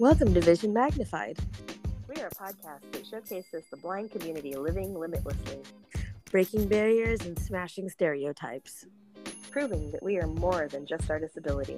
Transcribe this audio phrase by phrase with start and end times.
[0.00, 1.38] Welcome to Vision Magnified,
[2.08, 5.60] We are a podcast that showcases the blind community living limitlessly,
[6.30, 8.86] breaking barriers and smashing stereotypes.
[9.50, 11.76] proving that we are more than just our disability.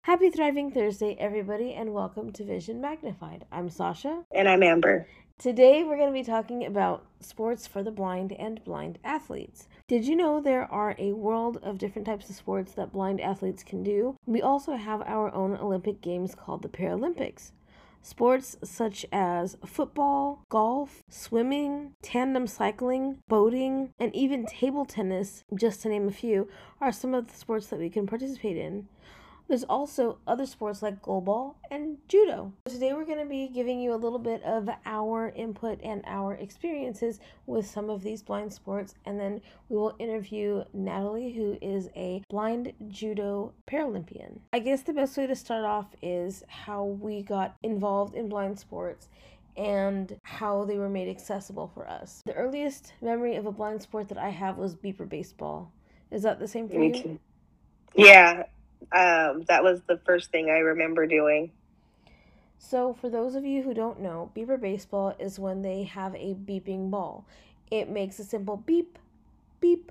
[0.00, 3.44] Happy Thriving Thursday, everybody, and welcome to Vision Magnified.
[3.52, 4.24] I'm Sausha.
[4.34, 5.06] And I'm Amber.
[5.38, 9.68] Today, we're going to be talking about sports for the blind and blind athletes.
[9.88, 13.64] Did you know there are a world of different types of sports that blind athletes
[13.64, 14.16] can do?
[14.26, 17.50] We also have our own Olympic Games called the Paralympics.
[18.00, 25.88] Sports such as football, golf, swimming, tandem cycling, boating, and even table tennis, just to
[25.88, 26.48] name a few,
[26.80, 28.88] are some of the sports that we can participate in.
[29.52, 32.54] There's also other sports like goalball and judo.
[32.64, 36.32] Today we're going to be giving you a little bit of our input and our
[36.32, 41.90] experiences with some of these blind sports, and then we will interview Natalie, who is
[41.94, 44.38] a blind judo Paralympian.
[44.54, 48.58] I guess the best way to start off is how we got involved in blind
[48.58, 49.10] sports
[49.58, 52.22] and how they were made accessible for us.
[52.24, 55.70] The earliest memory of a blind sport that I have was beeper baseball.
[56.10, 57.02] Is that the same for Me you?
[57.02, 57.18] too.
[57.94, 58.44] Yeah,
[58.92, 61.52] um, that was the first thing I remember doing.
[62.58, 66.34] So, for those of you who don't know, beeper baseball is when they have a
[66.34, 67.26] beeping ball.
[67.70, 68.98] It makes a simple beep,
[69.60, 69.90] beep,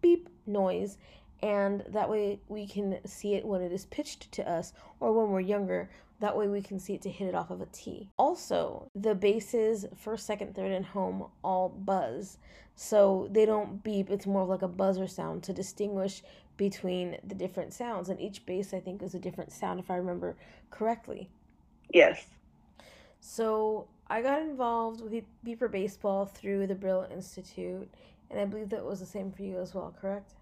[0.00, 0.96] beep noise,
[1.42, 5.30] and that way we can see it when it is pitched to us or when
[5.30, 5.90] we're younger.
[6.20, 8.08] That way we can see it to hit it off of a tee.
[8.16, 12.38] Also, the bases first, second, third, and home all buzz.
[12.76, 16.22] So they don't beep, it's more of like a buzzer sound to distinguish
[16.56, 18.08] between the different sounds.
[18.08, 20.36] And each base, I think, is a different sound if I remember
[20.70, 21.28] correctly.
[21.92, 22.26] Yes.
[23.20, 27.88] So I got involved with Beeper Baseball through the Braille Institute,
[28.30, 30.34] and I believe that was the same for you as well, correct?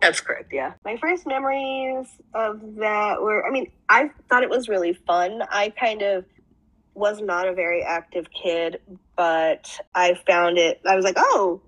[0.00, 0.72] That's correct, yeah.
[0.84, 5.42] My first memories of that were, I mean, I thought it was really fun.
[5.50, 6.24] I kind of
[6.94, 8.80] was not a very active kid,
[9.16, 11.60] but I found it, I was like, oh,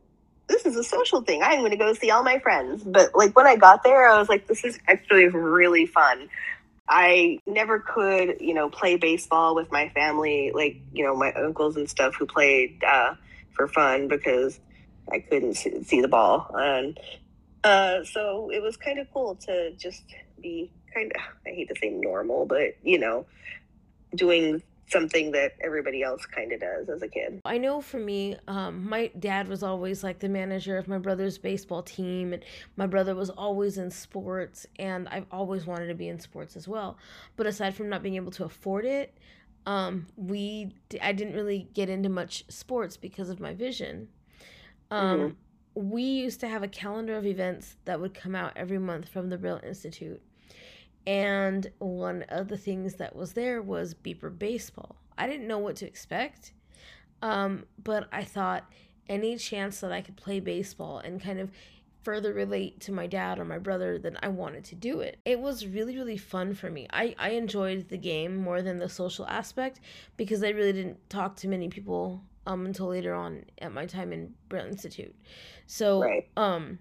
[0.48, 1.42] this is a social thing.
[1.42, 2.82] I'm going to go see all my friends.
[2.84, 6.28] But like when I got there, I was like, this is actually really fun.
[6.88, 11.76] I never could, you know, play baseball with my family, like, you know, my uncles
[11.76, 13.14] and stuff who played uh,
[13.54, 14.60] for fun because
[15.10, 16.48] I couldn't see, the ball.
[16.54, 16.98] And
[17.64, 20.04] uh, so it was kind of cool to just
[20.40, 23.26] be kind of, I hate to say normal, but, you know,
[24.14, 27.40] doing something that everybody else kind of does as a kid.
[27.44, 31.38] I know for me, um, my dad was always like the manager of my brother's
[31.38, 32.44] baseball team, and
[32.76, 36.68] my brother was always in sports, and I've always wanted to be in sports as
[36.68, 36.98] well.
[37.36, 39.16] But aside from not being able to afford it,
[39.66, 44.08] um, we I didn't really get into much sports because of my vision.
[44.90, 45.36] Um,
[45.74, 49.28] We used to have a calendar of events that would come out every month from
[49.28, 50.22] the Braille Institute.
[51.06, 54.96] And one of the things that was there was beeper baseball.
[55.16, 56.52] I didn't know what to expect,
[57.22, 58.70] um, but I thought
[59.08, 61.50] any chance that I could play baseball and kind of
[62.02, 65.18] further relate to my dad or my brother, then I wanted to do it.
[65.24, 66.86] It was really, really fun for me.
[66.92, 69.80] I, I enjoyed the game more than the social aspect
[70.16, 74.12] because I really didn't talk to many people um, until later on at my time
[74.12, 75.16] in Braille Institute.
[75.66, 76.28] So, Right.
[76.36, 76.78] um,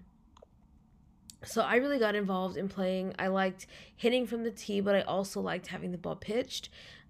[1.44, 3.14] so I really got involved in playing.
[3.18, 3.66] I liked
[3.96, 6.68] hitting from the tee, but I also liked having the ball pitched.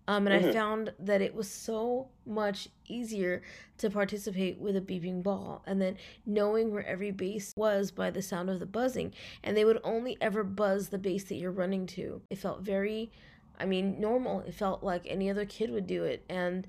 [0.08, 0.52] Um, and I Mhm.
[0.52, 3.42] found that it was so much easier
[3.78, 8.22] to participate with a beeping ball and then knowing where every base was by the
[8.22, 9.12] sound of the buzzing.
[9.42, 12.22] And they would only ever buzz the base that you're running to.
[12.30, 13.10] It felt very,
[13.58, 14.40] I mean, normal.
[14.40, 16.24] It felt like any other kid would do it.
[16.28, 16.68] And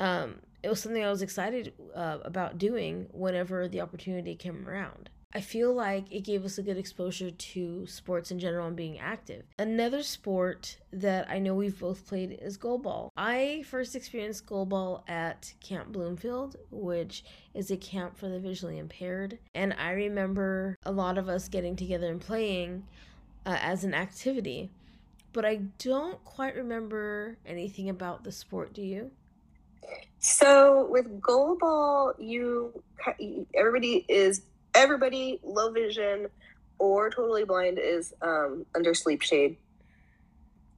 [0.00, 5.08] um, it was something I was excited uh, about doing whenever the opportunity came around.
[5.34, 8.98] I feel like it gave us a good exposure to sports in general and being
[8.98, 9.44] active.
[9.58, 13.08] Another sport that I know we've both played is goalball.
[13.16, 19.38] I first experienced goalball at Camp Bloomfield, which is a camp for the visually impaired.
[19.54, 22.84] And I remember a lot of us getting together and playing
[23.46, 24.70] uh, as an activity.
[25.32, 29.10] But I don't quite remember anything about the sport, do you?
[30.18, 32.82] So with goalball, you
[33.54, 34.42] everybody is
[34.74, 36.28] everybody low vision
[36.78, 39.56] or totally blind is um, under sleep shade,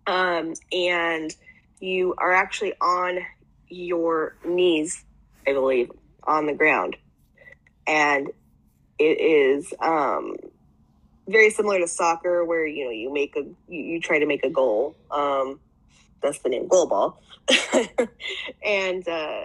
[0.06, 1.34] um, and
[1.80, 3.20] you are actually on
[3.68, 5.04] your knees,
[5.46, 5.90] I believe,
[6.24, 6.96] on the ground,
[7.86, 8.28] and
[8.98, 10.36] it is um,
[11.26, 14.50] very similar to soccer, where you know you make a you, try to make a
[14.50, 14.96] goal.
[15.10, 15.60] Um,
[16.22, 17.16] that's the name goalball,
[18.64, 19.08] and.
[19.08, 19.42] Uh,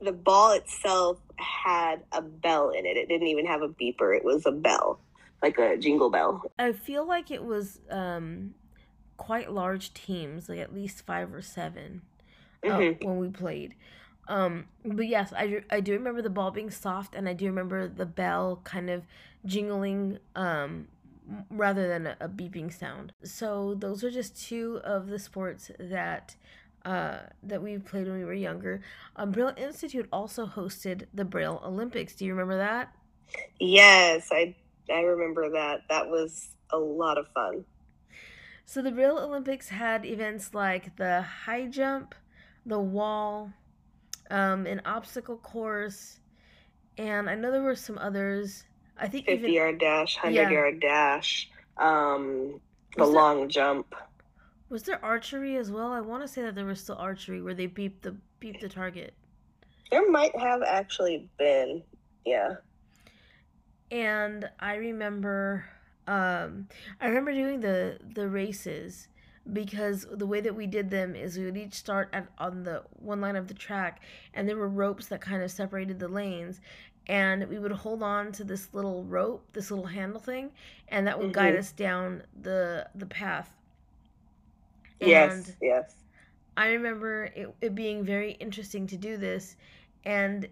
[0.00, 2.96] the ball itself had a bell in it.
[2.96, 4.16] It didn't even have a beeper.
[4.16, 5.00] It was a bell,
[5.42, 6.42] like a jingle bell.
[6.58, 8.54] I feel like it was um
[9.16, 12.00] quite large teams, like at least five or 7
[12.64, 13.04] uh, Mhm.
[13.04, 13.74] when we played.
[14.28, 17.46] Um, but yes, I, do- I do remember the ball being soft, and I do
[17.46, 19.02] remember the bell kind of
[19.44, 20.88] jingling um,
[21.50, 23.12] rather than a, a beeping sound.
[23.22, 26.36] So those are just two of the sports that
[26.84, 28.82] uh, that we played when we were younger.
[29.16, 32.14] Um, Braille Institute also hosted the Braille Olympics.
[32.14, 32.92] Do you remember that?
[33.60, 34.56] Yes, I
[34.92, 35.82] I remember that.
[35.88, 37.64] That was a lot of fun.
[38.64, 42.14] So the Braille Olympics had events like the high jump,
[42.64, 43.52] the wall,
[44.30, 46.20] um, an obstacle course,
[46.98, 48.64] and I know there were some others.
[48.98, 50.50] I think 50 even yard dash, 100 Yeah.
[50.50, 52.60] yard dash, um,
[52.96, 53.94] the long jump.
[54.70, 55.92] Was there archery as well.
[55.92, 58.68] I want to say that there was still archery where they beep the beep the
[58.68, 59.12] target.
[59.90, 61.82] There might have actually been.
[62.24, 62.54] Yeah.
[63.90, 65.64] and I remember
[66.06, 66.68] um
[67.00, 69.08] I remember doing the the races
[69.52, 72.82] because the way that we did them is we would each start at on the
[72.92, 74.00] one line of the track
[74.34, 76.60] and there were ropes that kind of separated the lanes
[77.06, 80.50] and we would hold on to this little rope this little handle thing
[80.88, 81.58] and that would guide Mhm.
[81.58, 83.56] us down the the path
[85.00, 85.94] Yes, yes.
[86.56, 89.56] I remember it, it being very interesting to do this,
[90.04, 90.48] and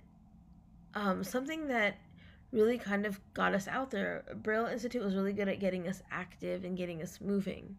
[0.94, 1.96] um, something that
[2.52, 4.24] really kind of got us out there.
[4.42, 7.76] Braille Institute was really good at getting us active and getting us moving,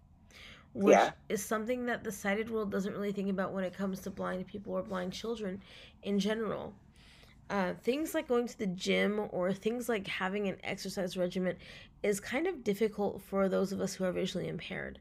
[0.74, 1.12] which Yeah.
[1.30, 4.48] is something that the sighted world doesn't really think about when it comes to blind
[4.48, 5.62] people or blind children
[6.04, 6.74] in general.
[7.50, 11.56] Uh, things like going to the gym or things like having an exercise regimen
[12.04, 15.00] is kind of difficult for those of us who are visually impaired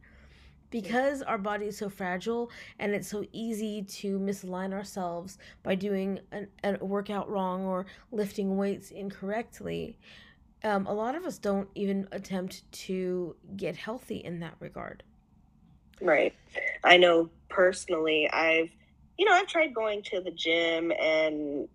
[0.70, 6.20] because our body is so fragile and it's so easy to misalign ourselves by doing
[6.32, 9.98] an, a workout wrong or lifting weights incorrectly
[10.64, 15.02] um, a lot of us don't even attempt to get healthy in that regard
[16.00, 16.34] Right.
[16.84, 18.70] I know personally, I've,
[19.16, 21.68] you know, I've tried going to the gym and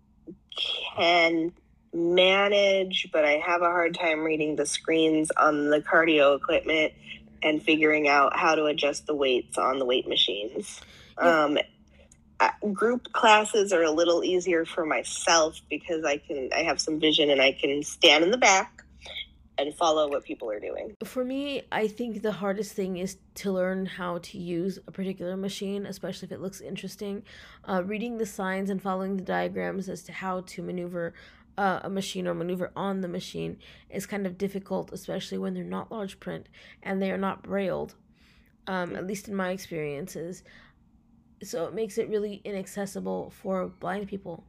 [0.96, 1.52] can
[1.92, 6.92] manage, but I have a hard time reading the screens on the cardio equipment
[7.44, 10.80] and figuring out how to adjust the weights on the weight machines.
[11.20, 11.44] Yeah.
[11.44, 11.58] Um,
[12.72, 17.30] group classes are a little easier for myself because I can I have some vision
[17.30, 18.84] and I can stand in the back
[19.56, 20.96] and follow what people are doing.
[21.04, 25.36] for me i think the hardest thing is to learn how to use a particular
[25.36, 27.22] machine especially if it looks interesting
[27.68, 31.14] uh, reading the signs and following the diagrams as to how to maneuver
[31.56, 33.56] uh, a machine or maneuver on the machine
[33.88, 36.48] is kind of difficult especially when they're not large print
[36.82, 37.94] and they are not brailled
[38.66, 40.42] um, at least in my experiences.
[41.42, 44.44] So it makes it really inaccessible for blind people.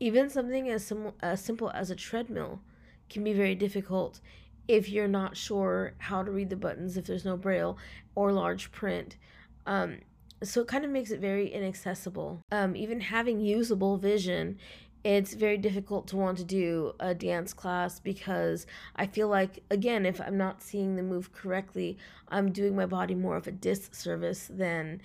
[0.00, 2.60] Even something as, sim- as simple as a treadmill
[3.08, 4.20] can be very difficult
[4.68, 7.78] if you're not sure how to read the buttons if there's no braille
[8.14, 9.16] or large print.
[9.64, 10.00] Um,
[10.42, 12.42] so it kind of makes it very inaccessible.
[12.50, 14.58] Um, even having usable vision
[15.06, 18.66] it's very difficult to want to do a dance class because
[18.96, 21.96] i feel like again if i'm not seeing the move correctly
[22.28, 25.00] i'm doing my body more of a disservice than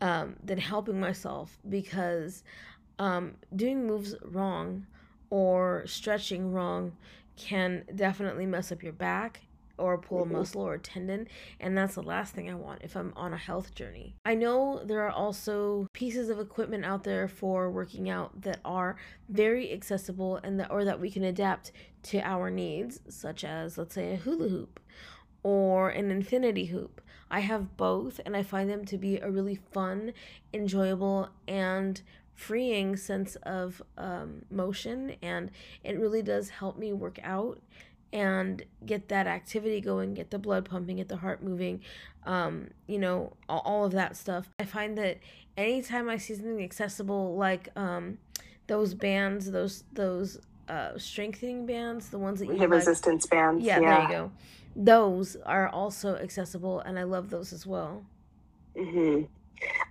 [0.00, 2.44] um, than helping myself because
[2.98, 4.86] um, doing moves wrong
[5.30, 6.92] or stretching wrong
[7.36, 9.40] can definitely mess up your back
[9.82, 10.30] or pull a Mhm.
[10.32, 11.26] muscle or a tendon
[11.58, 14.80] and that's the last thing i want if i'm on a health journey i know
[14.84, 18.96] there are also pieces of equipment out there for working out that are
[19.28, 21.72] very accessible and that or that we can adapt
[22.02, 24.78] to our needs such as let's say a hula hoop
[25.42, 29.56] or an infinity hoop i have both and i find them to be a really
[29.72, 30.12] fun
[30.54, 32.02] enjoyable and
[32.34, 35.50] freeing sense of um, motion and
[35.84, 37.60] it really does help me work out
[38.12, 41.80] and get that activity going get the blood pumping get the heart moving
[42.24, 44.48] um, you know all, all of that stuff.
[44.60, 45.18] I find that
[45.56, 48.18] anytime i see something accessible like um,
[48.68, 50.38] those bands those those
[50.68, 53.64] uh, strengthening bands the ones that you The resistance bands.
[53.64, 54.32] yeah, there you go.
[54.74, 58.04] Those are also accessible and i love those as well.
[58.78, 59.22] Hmm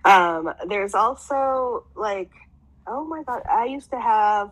[0.04, 2.30] Um, there's also like,
[2.86, 4.50] oh my god, I used to have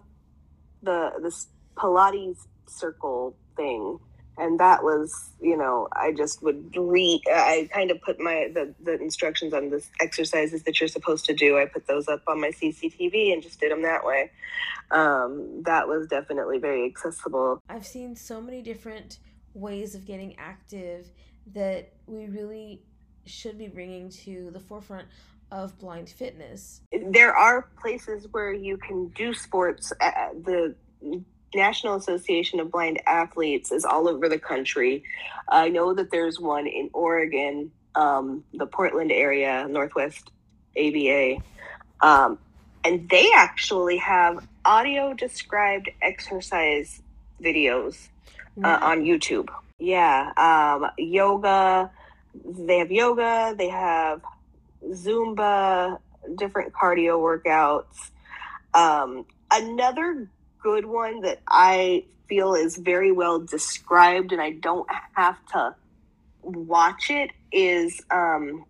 [0.82, 3.98] the this Pilates circle thing,
[4.38, 7.22] and that was, you know, I just would read.
[7.28, 11.34] I kind of put my the the instructions on the exercises that you're supposed to
[11.34, 11.58] do.
[11.58, 14.30] I put those up on my CCTV and just did them that way.
[14.90, 17.60] Um, that was definitely very accessible.
[17.68, 19.18] I've seen so many different
[19.54, 21.10] ways of getting active
[21.54, 22.82] that we really
[23.26, 25.06] should be bringing to the forefront
[25.52, 26.80] of blind fitness.
[26.92, 29.92] there are places where you can do sports.
[30.00, 30.10] Uh,
[30.44, 30.74] the
[31.54, 35.02] National Association of Blind Athletes is all over the country.
[35.48, 40.30] I know that there's one in Oregon um, the Portland area, Northwest
[40.78, 41.36] ABA.
[42.00, 42.38] Um,
[42.84, 47.02] and they actually have audio described exercise
[47.42, 48.08] videos
[48.62, 49.48] uh, on YouTube.
[49.78, 50.32] Yeah.
[50.36, 51.90] Um, yoga.
[52.44, 53.54] They have yoga.
[53.56, 54.22] They have
[54.84, 55.98] Zumba,
[56.36, 58.10] different cardio workouts.
[58.72, 60.28] Um, another
[60.62, 65.74] good one that I feel is very well described, and I don't have to
[66.42, 68.64] watch it, is um,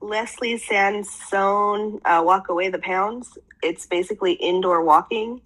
[0.00, 3.38] Leslie Sansone, uh, Walk Away the Pounds.
[3.62, 5.40] It's basically indoor walking,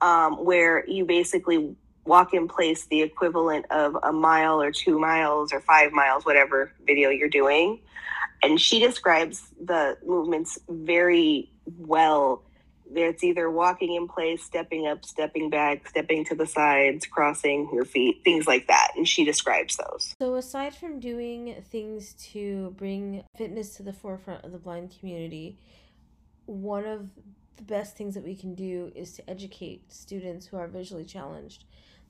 [0.00, 5.52] um, where you basically walk in place the equivalent of a mile or two miles
[5.52, 7.80] or five miles, whatever video you're doing.
[8.42, 12.42] And she describes the movements very well
[12.96, 17.84] it's either walking in place, stepping up, stepping back, stepping to the sides, crossing your
[17.84, 18.92] feet, things like that.
[18.96, 20.14] And she describes those.
[20.20, 25.58] So, aside from doing things to bring fitness to the forefront of the blind community,
[26.46, 27.08] one of
[27.56, 31.64] the best things that we can do is to educate students who are visually challenged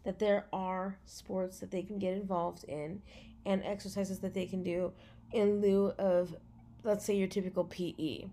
[0.04, 3.00] that there are sports that they can get involved in
[3.46, 4.92] and exercises that they can do
[5.32, 6.34] in lieu of,
[6.82, 8.26] let's say, your typical PE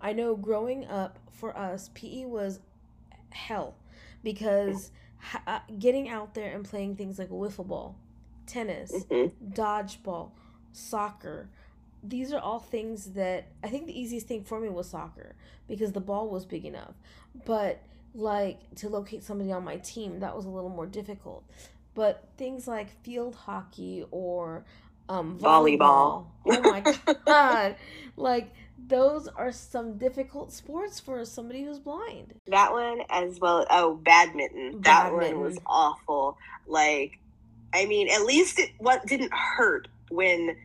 [0.00, 2.60] I know growing up for us, PE was
[3.30, 3.74] hell
[4.22, 4.90] because
[5.46, 7.96] uh, getting out there and playing things like wiffle ball,
[8.46, 9.52] tennis, mm-hmm.
[9.52, 10.30] dodgeball,
[10.72, 11.48] soccer,
[12.02, 15.34] these are all things that I think the easiest thing for me was soccer
[15.68, 16.94] because the ball was big enough.
[17.44, 17.82] But
[18.14, 21.44] like to locate somebody on my team, that was a little more difficult.
[21.94, 24.64] But things like field hockey or
[25.08, 26.26] um, volleyball.
[26.46, 26.62] volleyball.
[26.64, 27.76] Oh my god!
[28.16, 28.52] like
[28.86, 32.34] those are some difficult sports for somebody who's blind.
[32.46, 33.66] That one as well.
[33.70, 34.80] Oh, badminton.
[34.80, 34.82] badminton.
[34.82, 36.36] That one was awful.
[36.66, 37.18] Like,
[37.74, 40.56] I mean, at least it what didn't hurt when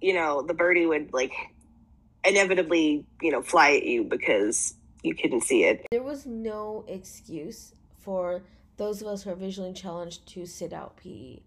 [0.00, 1.32] you know the birdie would like
[2.24, 5.86] inevitably you know fly at you because you couldn't see it.
[5.90, 8.42] There was no excuse for
[8.76, 11.40] those of us who are visually challenged to sit out PE.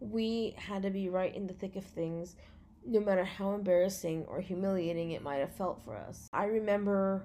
[0.00, 2.36] We had to be right in the thick of things
[2.86, 6.28] no matter how embarrassing or humiliating it might have felt for us.
[6.32, 7.24] I remember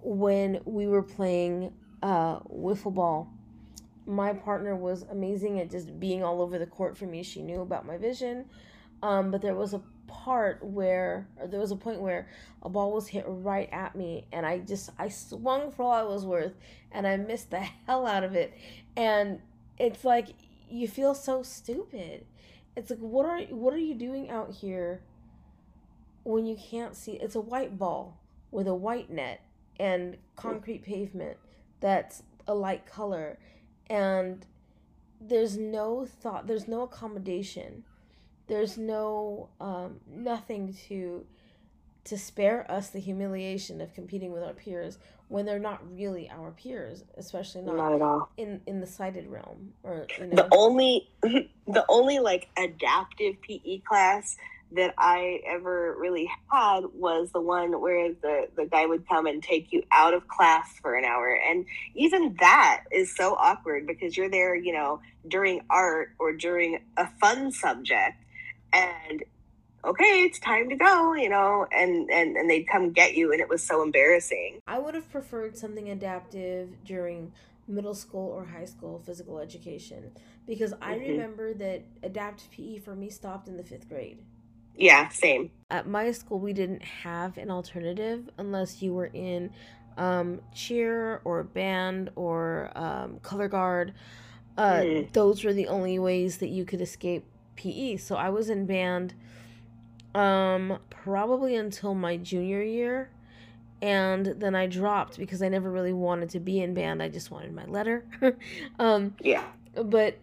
[0.00, 1.72] when we were playing
[2.02, 3.32] uh, wiffle ball.
[4.06, 7.22] My partner was amazing at just being all over the court for me.
[7.22, 8.46] She knew about my vision.
[9.02, 12.28] Um, but there was a part where, or there was a point where
[12.62, 16.02] a ball was hit right at me, and I just, I swung for all I
[16.02, 16.52] was worth,
[16.92, 18.52] and I missed the hell out of it.
[18.96, 19.40] And
[19.78, 20.28] it's like,
[20.68, 22.24] you feel so stupid
[22.76, 25.02] it's like what are what are you doing out here
[26.24, 28.18] when you can't see it's a white ball
[28.50, 29.42] with a white net
[29.78, 31.36] and concrete pavement
[31.80, 33.38] that's a light color.
[33.88, 34.46] And
[35.20, 37.84] there's no thought there's no accommodation.
[38.46, 41.26] There's no um, nothing to
[42.04, 44.98] to spare us the humiliation of competing with our peers
[45.32, 49.26] when they're not really our peers, especially not, not at all in in the sighted
[49.26, 49.72] realm.
[49.82, 50.36] Or you know.
[50.36, 54.36] the only the only like adaptive PE class
[54.72, 59.42] that I ever really had was the one where the the guy would come and
[59.42, 64.14] take you out of class for an hour, and even that is so awkward because
[64.14, 68.22] you're there, you know, during art or during a fun subject,
[68.74, 69.24] and
[69.84, 73.40] okay, it's time to go, you know, and, and, and they'd come get you, and
[73.40, 74.60] it was so embarrassing.
[74.66, 77.32] I would have preferred something adaptive during
[77.68, 80.10] middle school or high school physical education
[80.46, 81.12] because I mm-hmm.
[81.12, 84.18] remember that adaptive PE for me stopped in the fifth grade.
[84.74, 85.50] Yeah, same.
[85.70, 89.50] At my school, we didn't have an alternative unless you were in
[89.96, 93.92] um, cheer or band or um, color guard.
[94.56, 95.12] Uh, mm.
[95.12, 97.24] Those were the only ways that you could escape
[97.56, 97.98] PE.
[97.98, 99.14] So I was in band
[100.14, 103.10] um probably until my junior year
[103.80, 107.02] and then I dropped because I never really wanted to be in band.
[107.02, 108.04] I just wanted my letter.
[108.78, 109.44] um yeah.
[109.74, 110.18] But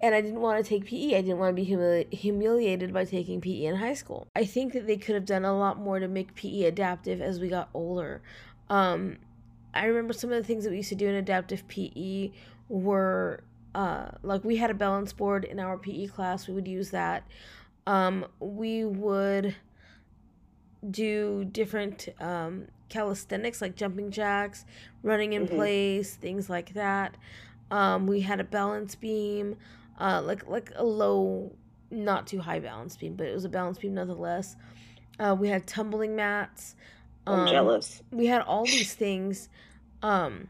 [0.00, 1.16] and I didn't want to take PE.
[1.16, 4.28] I didn't want to be humili- humiliated by taking PE in high school.
[4.36, 7.40] I think that they could have done a lot more to make PE adaptive as
[7.40, 8.22] we got older.
[8.70, 9.18] Um
[9.74, 12.30] I remember some of the things that we used to do in adaptive PE
[12.68, 13.42] were
[13.74, 16.46] uh, like we had a balance board in our PE class.
[16.46, 17.26] We would use that
[17.86, 19.54] um, we would
[20.90, 24.64] do different um, calisthenics like jumping jacks,
[25.02, 25.56] running in mm-hmm.
[25.56, 27.16] place, things like that.
[27.70, 29.56] Um, we had a balance beam,
[29.98, 31.52] uh, like like a low,
[31.90, 34.56] not too high balance beam, but it was a balance beam nonetheless.
[35.18, 36.76] Uh, we had tumbling mats.
[37.26, 38.02] I'm um, jealous.
[38.10, 39.48] We had all these things.
[40.02, 40.48] Um,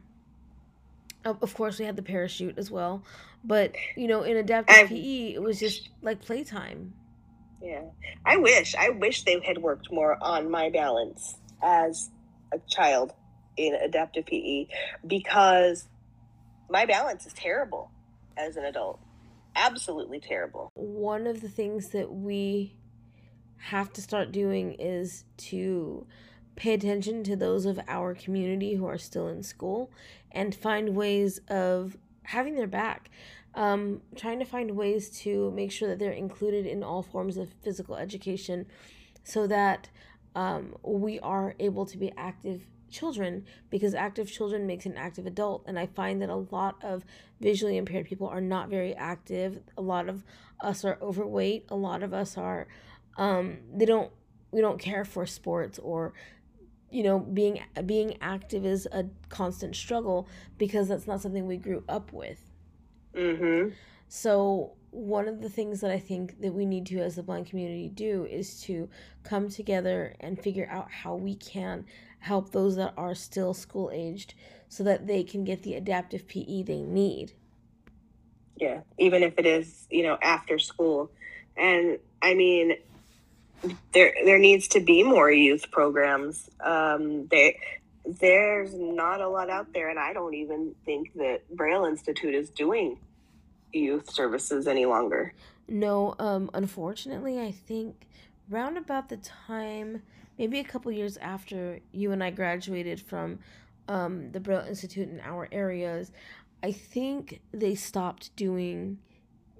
[1.24, 3.02] of course, we had the parachute as well.
[3.44, 6.94] But you know, in adaptive PE, it was just like playtime.
[7.64, 7.84] Yeah.
[8.26, 12.10] I wish, I wish they had worked more on my balance as
[12.52, 13.12] a child
[13.56, 14.66] in adaptive PE
[15.06, 15.88] because
[16.68, 17.90] my balance is terrible
[18.36, 19.00] as an adult.
[19.56, 20.70] Absolutely terrible.
[20.74, 22.76] One of the things that we
[23.56, 26.06] have to start doing is to
[26.56, 29.90] pay attention to those of our community who are still in school
[30.30, 33.10] and find ways of having their back.
[33.54, 37.52] Um, trying to find ways to make sure that they're included in all forms of
[37.62, 38.66] physical education
[39.22, 39.88] so that
[40.34, 45.64] um, we are able to be active children because active children makes an active adult.
[45.66, 47.04] And i find that a lot of
[47.40, 49.60] visually impaired people are not very active.
[49.76, 50.24] A lot of
[50.60, 51.66] us are overweight.
[51.68, 52.68] A lot of us are
[53.16, 54.10] um, they don't
[54.50, 56.14] we don't care for sports or
[56.90, 61.82] you know being being active is a constant struggle because that's not something we grew
[61.88, 62.53] up with
[63.14, 63.70] Mm-hmm.
[64.08, 67.46] so one of the things that I think that we need to as the blind
[67.46, 68.88] community do is to
[69.24, 71.84] come together and figure out how we can
[72.20, 74.34] help those that are still school aged
[74.68, 77.32] so that they can get the adaptive PE they need.
[78.56, 78.80] Yeah.
[78.96, 81.10] Even if it is, you know, after school.
[81.56, 82.76] And I mean,
[83.92, 86.48] there there needs to be more youth programs.
[86.60, 87.58] Um, they
[88.06, 92.50] there's not a lot out there, and I don't even think that Braille Institute is
[92.50, 92.98] doing
[93.72, 95.34] youth services any longer.
[95.68, 98.06] No, um, unfortunately, I think
[98.50, 100.02] round about the time,
[100.38, 103.38] maybe a couple years after you and I graduated from
[103.88, 106.12] um, the Braille Institute in our areas,
[106.62, 108.98] I think they stopped doing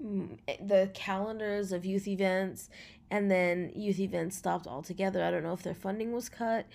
[0.02, 2.68] mm, the calendars of youth events
[3.10, 5.22] and then youth events stopped altogether.
[5.22, 6.66] I don't know if their funding was cut,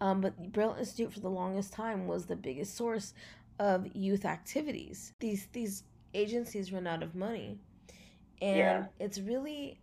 [0.00, 3.14] um, but Braille Institute for the longest time was the biggest source
[3.58, 5.12] of youth activities.
[5.20, 7.58] These these agencies run out of money,
[8.40, 8.86] and Yeah.
[8.98, 9.78] it's really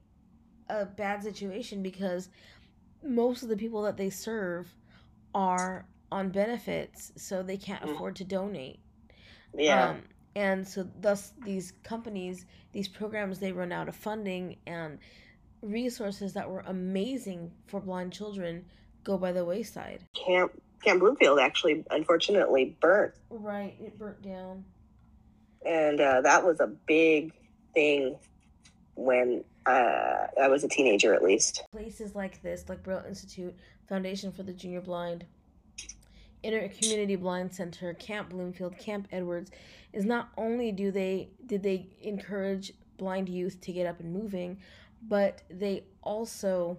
[0.69, 2.29] a bad situation because
[3.03, 4.73] most of the people that they serve
[5.33, 7.91] are on benefits, so they can't Mm.
[7.93, 8.79] afford to donate.
[9.53, 9.89] Yeah.
[9.89, 10.03] Um,
[10.35, 14.99] and so thus these companies, these programs, they run out of funding and
[15.61, 18.65] resources that were amazing for blind children
[19.05, 20.01] go by the wayside.
[20.13, 20.51] Camp
[20.83, 24.65] Camp Bloomfield actually, unfortunately, burnt, Right, it burnt down.
[25.65, 27.31] and uh, that was a big
[27.73, 28.17] thing
[28.95, 31.63] when uh, I was a teenager, at least.
[31.71, 33.55] Places like this, like Braille Institute,
[33.89, 35.25] Foundation for the Junior Blind,
[36.43, 39.49] Inter Community Blind Center, Camp Bloomfield, Camp Edwards,
[39.91, 44.57] is not only do they did they encourage blind youth to get up and moving,
[45.07, 46.77] but they also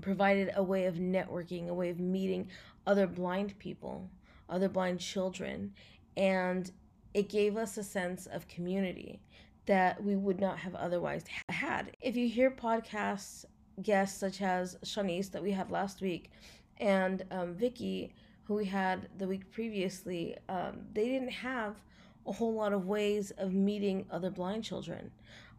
[0.00, 2.48] provided a way of networking, a way of meeting
[2.86, 4.08] other blind people,
[4.48, 5.72] other blind children,
[6.16, 6.70] and
[7.14, 9.20] it gave us a sense of community
[9.66, 11.96] that we would not have otherwise had.
[12.00, 13.44] If you hear podcasts
[13.82, 16.30] guests such as Shanice that we had last week
[16.78, 18.14] and um, Vicky
[18.48, 21.76] who we had the week previously, um, they didn't have
[22.26, 25.10] a whole lot of ways of meeting other blind children,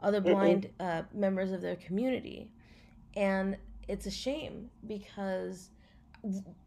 [0.01, 2.49] other blind uh, members of their community.
[3.15, 3.57] And
[3.89, 5.69] it's a shame because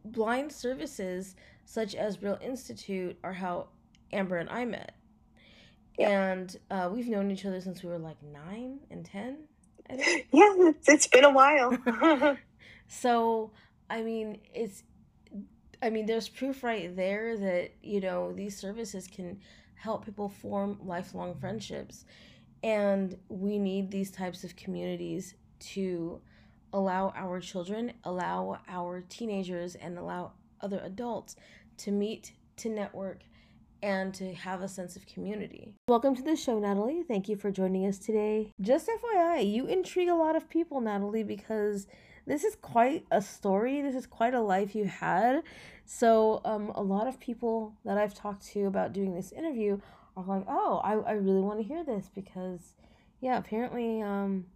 [0.04, 3.68] blind services such as Braille Institute are how
[4.12, 4.94] Amber and I met.
[5.98, 9.36] And uh, we've known each other since we were like nine and 10,
[9.90, 9.98] Yeah,
[10.32, 11.78] it's, it's been a while.
[12.88, 13.52] So,
[13.88, 14.82] I mean, it's,
[15.82, 19.38] I mean, there's proof right there that, you know, these services can
[19.76, 22.04] help people form lifelong friendships.
[22.62, 25.34] And we need these types of communities
[25.70, 26.20] to
[26.72, 31.36] allow our children, allow our teenagers, and allow other adults
[31.78, 33.20] to meet, to network,
[33.82, 35.74] and to have a sense of community.
[35.88, 37.02] Welcome to the show, Natalie.
[37.02, 38.52] Thank you for joining us today.
[38.60, 41.86] Just FYI, you intrigue a lot of people, Natalie, because
[42.26, 43.82] this is quite a story.
[43.82, 45.42] This is quite a life you've had.
[45.84, 49.80] So, um, a lot of people that I've talked to about doing this interview
[50.16, 52.74] are like, oh, I, I really want to hear this because,
[53.20, 54.46] yeah, apparently um,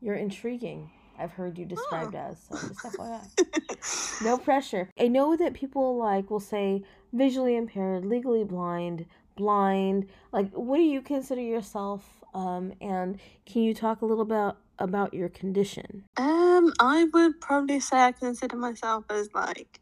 [0.00, 0.90] you're intriguing.
[1.20, 2.38] I've heard you described as.
[2.48, 4.24] So, just FYI.
[4.24, 4.88] No pressure.
[4.98, 9.06] I know that people like will say visually impaired, legally blind,
[9.36, 10.08] blind.
[10.32, 12.02] Like, what do you consider yourself?
[12.32, 16.04] Um, and can you talk a little bit about your condition?
[16.16, 19.80] Um, I would probably say I consider myself as like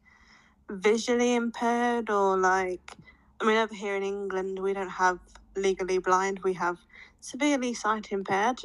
[0.71, 2.97] visually impaired or like
[3.41, 5.19] I mean over here in England we don't have
[5.57, 6.79] legally blind, we have
[7.21, 8.61] severely sight impaired,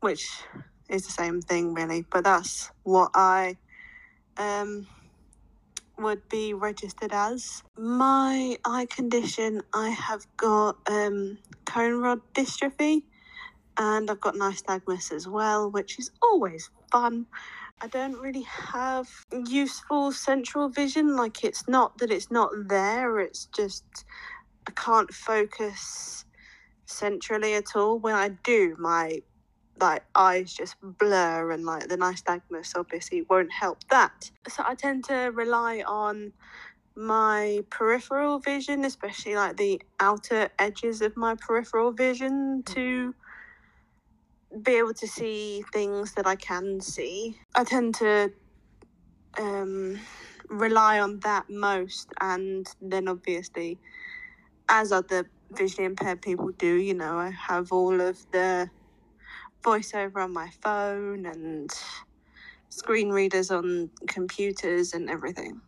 [0.00, 0.26] which
[0.94, 3.56] is the same thing really, but that's what I
[4.36, 4.86] um
[5.98, 7.62] would be registered as.
[7.76, 13.02] My eye condition I have got um cone rod dystrophy
[13.76, 17.26] and I've got nystagmus as well, which is always fun.
[17.80, 19.08] I don't really have
[19.46, 21.16] useful central vision.
[21.16, 23.18] Like it's not that it's not there.
[23.18, 23.84] It's just
[24.66, 26.24] I can't focus
[26.86, 27.98] centrally at all.
[27.98, 29.20] When I do, my
[29.80, 34.30] like eyes just blur and like the nystagmus obviously won't help that.
[34.48, 36.32] So I tend to rely on
[36.96, 43.14] my peripheral vision, especially like the outer edges of my peripheral vision to
[44.62, 47.38] be able to see things that I can see.
[47.56, 48.32] I tend to
[49.38, 49.98] um,
[50.48, 53.80] rely on that most, and then obviously,
[54.68, 58.70] as other visually impaired people do, you know, I have all of the
[59.64, 61.70] voiceover on my phone and
[62.68, 65.60] screen readers on computers and everything.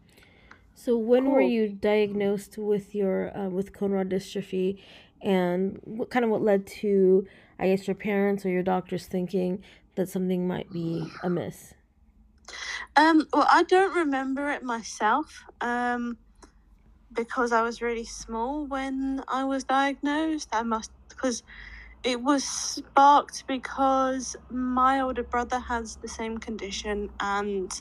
[0.74, 4.82] So when were you diagnosed with your uh, with cone rod dystrophy,
[5.22, 7.26] and what kind of what led to
[7.58, 9.62] I guess your parents or your doctors thinking
[9.94, 11.74] that something might be amiss?
[12.94, 15.44] Um, well, I don't remember it myself.
[15.60, 16.18] Um,
[17.12, 20.50] because I was really small when I was diagnosed.
[20.52, 21.42] I must because
[22.06, 27.72] it was sparked because my older brother has the same condition and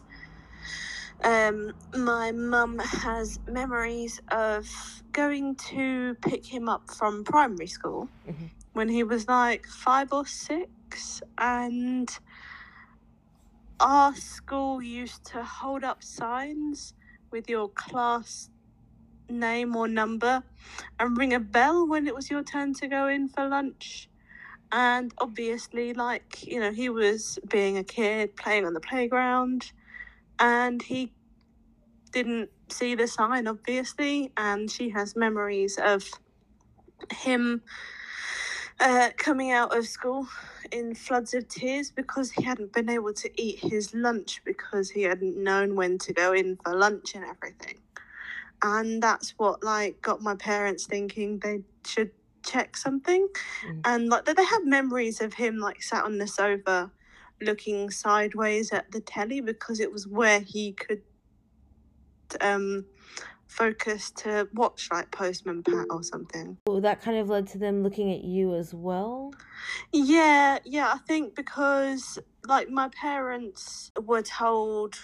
[1.24, 4.68] um, my mum has memories of
[5.12, 8.50] going to pick him up from primary school Mhm.
[8.74, 12.10] when he was like five or six and
[13.80, 16.96] our school used to hold up signs
[17.32, 18.50] with your class
[19.30, 20.44] name or number
[21.00, 24.10] and ring a bell when it was your turn to go in for lunch.
[24.72, 29.72] And obviously, like, you know, he was being a kid playing on the playground
[30.40, 31.14] and he
[32.12, 34.32] didn't see the sign, obviously.
[34.38, 36.10] And she has memories of
[37.12, 37.62] him
[38.80, 40.28] uh, coming out of school
[40.72, 45.04] in floods of tears because he hadn't been able to eat his lunch because he
[45.04, 47.78] hadn't known when to go in for lunch and everything.
[48.62, 52.12] And that's what like got my parents thinking they should
[52.46, 53.28] check something.
[53.68, 53.82] Mm.
[53.86, 56.92] And like they have memories of him like sat on the sofa
[57.42, 61.02] looking sideways at the telly because it was where he could
[62.42, 62.86] um
[63.48, 66.58] focus to watch like Postman Pat or something.
[66.68, 69.34] Well, that kind of led to them looking at you as well.
[69.94, 74.96] Yeah, yeah, I think because like my parents were told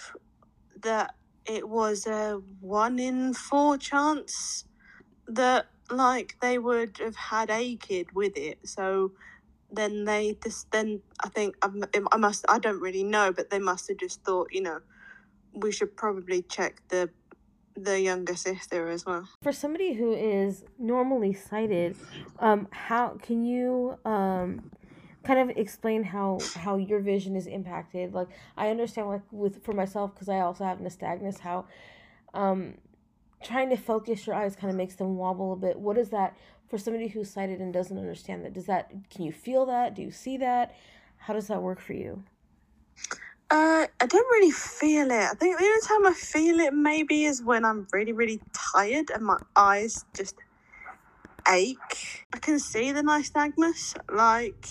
[0.81, 4.65] that it was a one in four chance
[5.27, 8.59] that like they would have had a kid with it.
[8.67, 9.11] So
[9.71, 13.87] then they just then I think I must I don't really know, but they must
[13.89, 14.79] have just thought you know
[15.53, 17.09] we should probably check the
[17.75, 19.27] the younger sister as well.
[19.43, 21.95] For somebody who is normally sighted,
[22.39, 24.71] um, how can you um,
[25.23, 28.13] kind of explain how how your vision is impacted?
[28.13, 28.27] Like
[28.57, 31.65] I understand, like with for myself, because I also have nystagmus, how
[32.33, 32.75] um,
[33.43, 35.79] trying to focus your eyes kind of makes them wobble a bit.
[35.79, 36.35] What is that
[36.69, 38.53] for somebody who's sighted and doesn't understand that?
[38.53, 39.95] Does that can you feel that?
[39.95, 40.75] Do you see that?
[41.17, 42.23] How does that work for you?
[43.49, 45.11] Uh, I don't really feel it.
[45.11, 49.09] I think the only time I feel it maybe is when I'm really, really tired
[49.13, 50.35] and my eyes just
[51.49, 52.25] ache.
[52.33, 54.65] I can see the nystagmus, like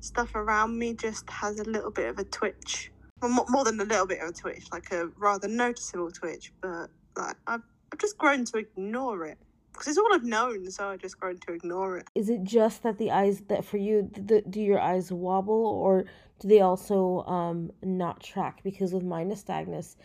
[0.00, 2.92] stuff around me just has a little bit of a twitch.
[3.22, 6.52] Well, more than a little bit of a twitch, like a rather noticeable twitch.
[6.60, 7.62] But like I've,
[7.92, 9.38] I've just grown to ignore it
[9.72, 12.08] because it's all I've known, so I've just grown to ignore it.
[12.14, 15.66] Is it just that the eyes that for you th- th- do your eyes wobble
[15.66, 16.04] or
[16.38, 18.62] do they also um not track?
[18.62, 19.96] Because with my nystagmus,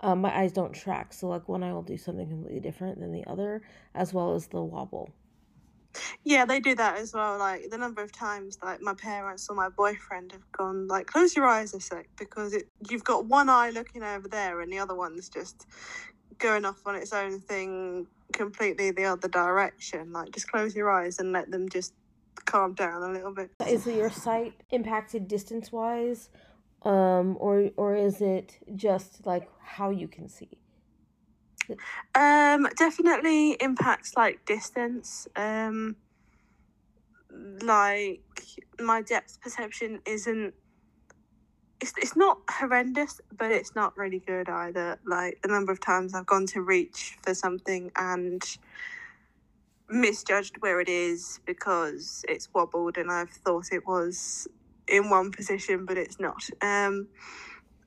[0.00, 1.12] um, my eyes don't track.
[1.12, 3.62] So like one eye will do something completely different than the other,
[3.94, 5.10] as well as the wobble.
[6.24, 7.38] Yeah, they do that as well.
[7.38, 11.36] Like the number of times, like my parents or my boyfriend have gone, like, close
[11.36, 14.78] your eyes a sec because it you've got one eye looking over there and the
[14.78, 15.66] other one's just
[16.42, 20.12] going off on its own thing completely the other direction.
[20.12, 21.94] Like, just close your eyes and let them just
[22.44, 23.50] calm down a little bit.
[23.66, 26.28] Is your sight impacted distance wise,
[26.82, 30.50] um, or or is it just like how you can see?
[32.14, 35.28] Um, definitely impacts like distance.
[35.36, 35.96] Um,
[37.62, 38.22] like
[38.80, 40.54] my depth perception isn't.
[41.82, 45.00] It's, it's not horrendous, but it's not really good either.
[45.04, 48.40] Like the number of times I've gone to reach for something and
[49.88, 54.46] misjudged where it is because it's wobbled and I've thought it was
[54.86, 56.44] in one position, but it's not.
[56.60, 57.08] Um,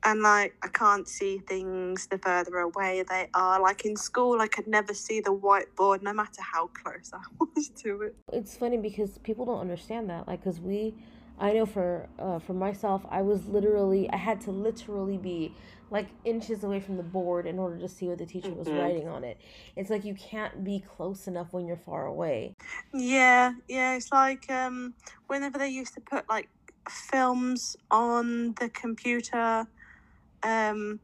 [0.04, 3.60] and like I can't see things the further away they are.
[3.62, 7.20] Like in school, I could never see the whiteboard, no matter how close I
[7.56, 8.14] was to it.
[8.30, 10.28] It's funny because people don't understand that.
[10.28, 10.94] Like, cause we,
[11.38, 15.52] I know for uh, for myself, I was literally, I had to literally be
[15.90, 18.78] like inches away from the board in order to see what the teacher was Mhm.
[18.78, 19.38] writing on it.
[19.76, 22.54] It's like you can't be close enough when you're far away.
[22.92, 23.96] Yeah, yeah.
[23.96, 24.94] It's like um,
[25.26, 26.48] whenever they used to put like
[26.88, 29.66] films on the computer,
[30.42, 31.00] um,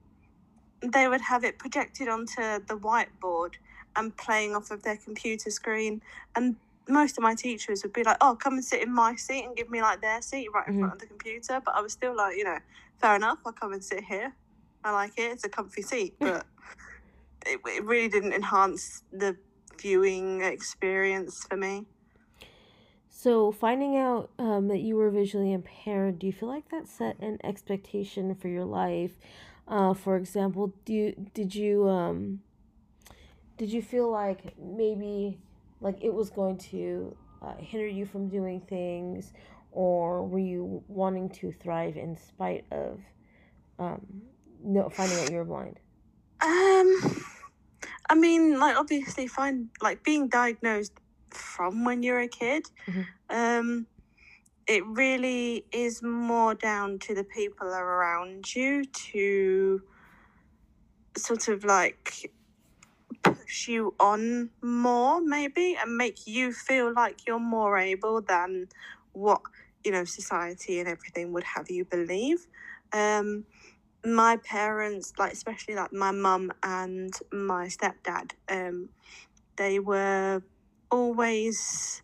[0.83, 3.55] they would have it projected onto the whiteboard
[3.95, 6.03] and playing off of their computer screen.
[6.35, 6.57] And
[6.93, 9.57] most of my teachers would be like, "Oh, come and sit in my seat and
[9.57, 10.79] give me like their seat right in Mhm.
[10.81, 12.59] front of the computer." But I was still like, you know,
[13.01, 13.39] fair enough.
[13.47, 14.35] I'll come and sit here.
[14.85, 15.31] I like it.
[15.33, 16.47] It's a comfy seat, but
[17.47, 19.37] it, it really didn't enhance the
[19.81, 21.87] viewing experience for me.
[23.09, 27.19] So finding out um, that you were visually impaired, do you feel like that set
[27.21, 29.13] an expectation for your life?
[29.69, 32.41] Uh, for example, do you, did you um,
[33.59, 35.39] did you feel like maybe
[35.83, 39.33] like it was going to uh, hinder you from doing things,
[39.73, 43.01] or were you wanting to thrive in spite of
[43.79, 44.07] um,
[44.63, 45.81] no finding out you were blind?
[46.41, 47.25] Um,
[48.09, 50.93] I mean, like obviously, find like being diagnosed
[51.31, 52.65] from when you're a kid.
[52.87, 53.07] Mhm.
[53.31, 53.87] Um,
[54.69, 59.83] it really is more down to the people around you to
[61.17, 62.33] sort of like
[63.69, 68.69] you on more, maybe, and make you feel like you're more able than
[69.13, 69.41] what
[69.85, 72.47] you know society and everything would have you believe.
[72.93, 73.45] Um,
[74.05, 78.89] my parents, like especially like my mum and my stepdad, um,
[79.57, 80.43] they were
[80.91, 82.03] always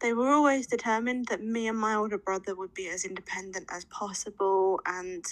[0.00, 3.84] they were always determined that me and my older brother would be as independent as
[3.86, 5.24] possible and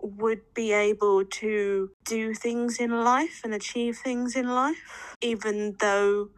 [0.00, 6.28] would be able to do things in life and achieve things in life, even though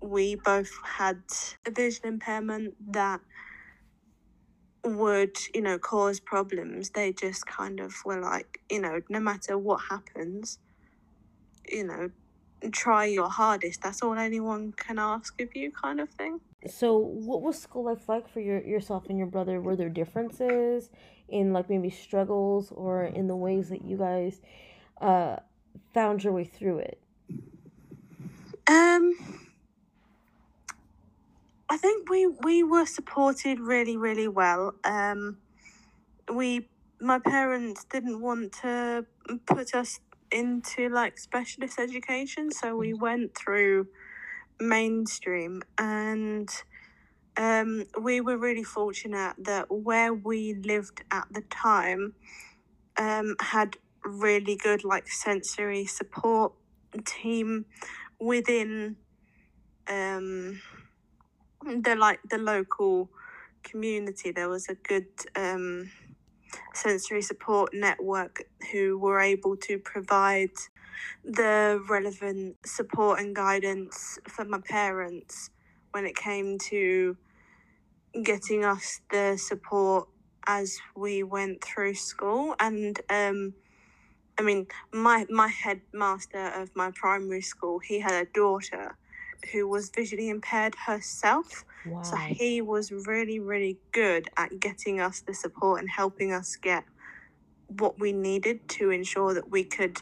[0.00, 1.22] we both had
[1.66, 3.20] a vision impairment that
[4.84, 6.90] would, you know, cause problems.
[6.90, 10.58] They just kind of were like, you know, no matter what happens,
[11.68, 12.10] you know,
[12.70, 13.82] try your hardest.
[13.82, 16.40] That's all anyone can ask of you, kind of thing.
[16.66, 19.60] So, what was school life like for your yourself and your brother?
[19.60, 20.90] Were there differences
[21.28, 24.40] in like maybe struggles or in the ways that you guys
[25.00, 25.36] uh,
[25.92, 27.00] found your way through it?
[28.68, 29.14] Um,
[31.68, 34.74] I think we we were supported really really well.
[34.84, 35.38] Um,
[36.32, 36.68] we
[37.00, 39.04] my parents didn't want to
[39.46, 39.98] put us
[40.32, 43.88] into like specialist education, so we went through
[44.60, 46.48] mainstream and
[47.36, 52.14] um, we were really fortunate that where we lived at the time
[52.98, 56.52] um, had really good like sensory support
[57.04, 57.64] team
[58.20, 58.96] within
[59.88, 60.60] um,
[61.64, 63.08] the like the local
[63.62, 64.32] community.
[64.32, 65.90] There was a good um,
[66.74, 70.50] sensory support network who were able to provide
[71.24, 75.50] the relevant support and guidance for my parents
[75.92, 77.16] when it came to
[78.22, 80.08] getting us the support
[80.46, 82.54] as we went through school.
[82.60, 83.54] And um
[84.38, 88.96] I mean my my headmaster of my primary school he had a daughter
[89.50, 92.02] who was visually impaired herself Wow.
[92.02, 96.84] so he was really, really good at getting us the support and helping us get
[97.68, 99.98] what we needed to ensure that we could,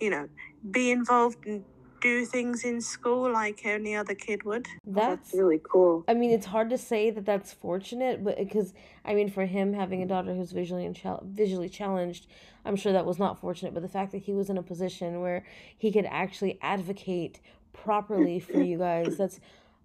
[0.00, 0.28] you know,
[0.70, 1.64] be involved and
[2.00, 4.66] do things in school like any other kid would.
[4.86, 6.04] That's really cool.
[6.08, 8.72] I mean, it's hard to say that that's fortunate, but because
[9.04, 12.26] I mean, for him having a daughter who's visually and chal- visually challenged,
[12.64, 13.74] I'm sure that was not fortunate.
[13.74, 15.44] But the fact that he was in a position where
[15.76, 17.40] he could actually advocate
[17.72, 19.40] properly for you guys, that's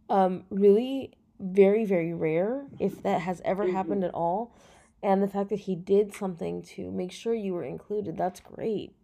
[0.10, 3.66] um, really very, very rare if that has ever Mhm.
[3.68, 4.56] happened at all.
[5.04, 8.96] And the fact that he did something to make sure you were included, that's great.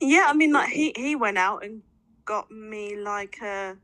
[0.00, 1.82] Yeah, I mean, like he he went out and
[2.24, 3.78] got me like a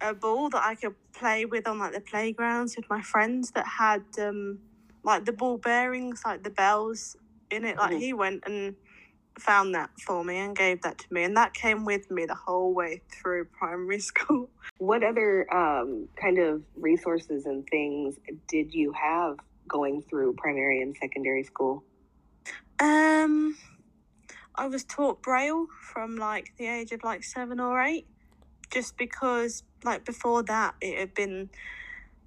[0.00, 3.66] a ball that I could play with on like the playgrounds with my friends that
[3.66, 4.60] had um
[5.04, 7.16] like the ball bearings, like the bells
[7.50, 7.76] in it.
[7.78, 7.98] Like Mhm.
[7.98, 8.76] he went and
[9.38, 12.34] found that for me and gave that to me, and that came with me the
[12.34, 14.50] whole way through primary school.
[14.78, 18.16] What other um, kind of resources and things
[18.48, 21.84] did you have going through primary and secondary school?
[22.78, 23.56] Um,
[24.54, 28.06] I was taught Braille from like the age of like seven or eight,
[28.70, 31.50] just because like before that it had been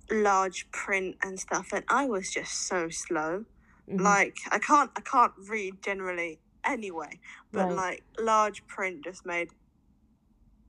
[0.10, 3.46] large print and stuff, and I was just so slow.
[3.90, 4.02] Mhm.
[4.02, 7.20] Like I can't I can't read generally anyway,
[7.52, 7.76] but Right.
[7.76, 9.50] like large print just made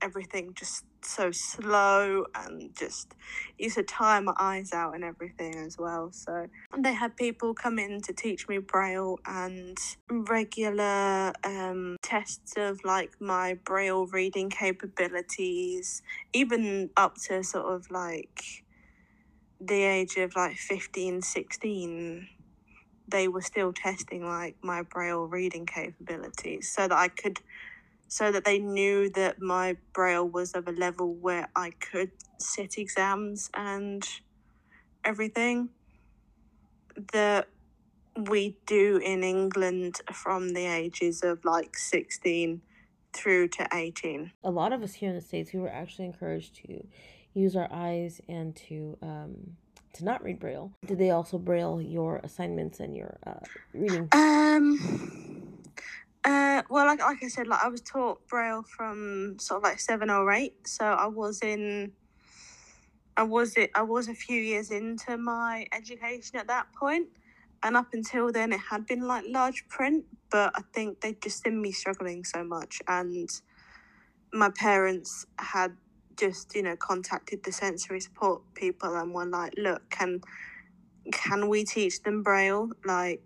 [0.01, 3.13] everything just so slow and just
[3.57, 6.11] used to tire my eyes out and everything as well.
[6.11, 9.77] So and they had people come in to teach me braille and
[10.09, 16.01] regular um, tests of like my braille reading capabilities,
[16.33, 18.63] even up to sort of like
[19.59, 22.27] the age of like 15, 16
[23.09, 27.39] they were still testing like my braille reading capabilities so that I could
[28.07, 32.77] so that they knew that my braille was of a level where I could sit
[32.77, 34.03] exams and
[35.05, 35.69] everything
[37.13, 37.47] that
[38.17, 42.61] we do in England from the ages of like 16
[43.13, 44.31] through to 18.
[44.43, 46.85] a lot of us here in the states we were actually encouraged to
[47.33, 49.55] use our eyes and to um
[49.99, 53.39] to not read braille did they also braille your assignments and your uh,
[53.73, 54.79] reading Um.
[56.23, 56.63] Uh.
[56.69, 60.09] Well, like like I said, like I was taught braille from sort of like seven
[60.09, 61.93] or eight, so I was in.
[63.15, 63.71] I was it.
[63.75, 67.07] I was a few years into my education at that point,
[67.63, 70.05] and up until then, it had been like large print.
[70.29, 73.29] But I think they'd just seen me struggling so much, and
[74.33, 75.75] my parents had
[76.19, 80.21] just you know contacted the sensory support people and were like, "Look, can
[81.11, 82.69] can we teach them braille?
[82.85, 83.21] Like,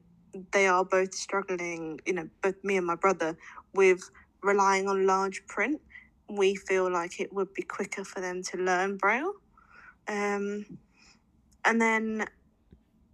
[0.51, 3.37] they are both struggling, you know, both me and my brother,
[3.73, 4.09] with
[4.41, 5.81] relying on large print.
[6.29, 9.33] We feel like it would be quicker for them to learn braille.
[10.07, 10.65] Um,
[11.65, 12.25] and then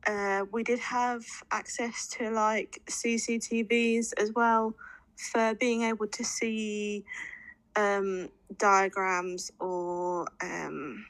[0.07, 4.75] uh, we did have access to like CCTVs as well
[5.31, 7.03] for being able to see
[7.79, 11.05] um, diagrams or um,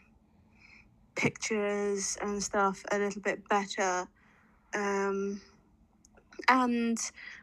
[1.15, 4.07] pictures and stuff a little bit better.
[4.73, 5.41] Um,
[6.47, 6.97] and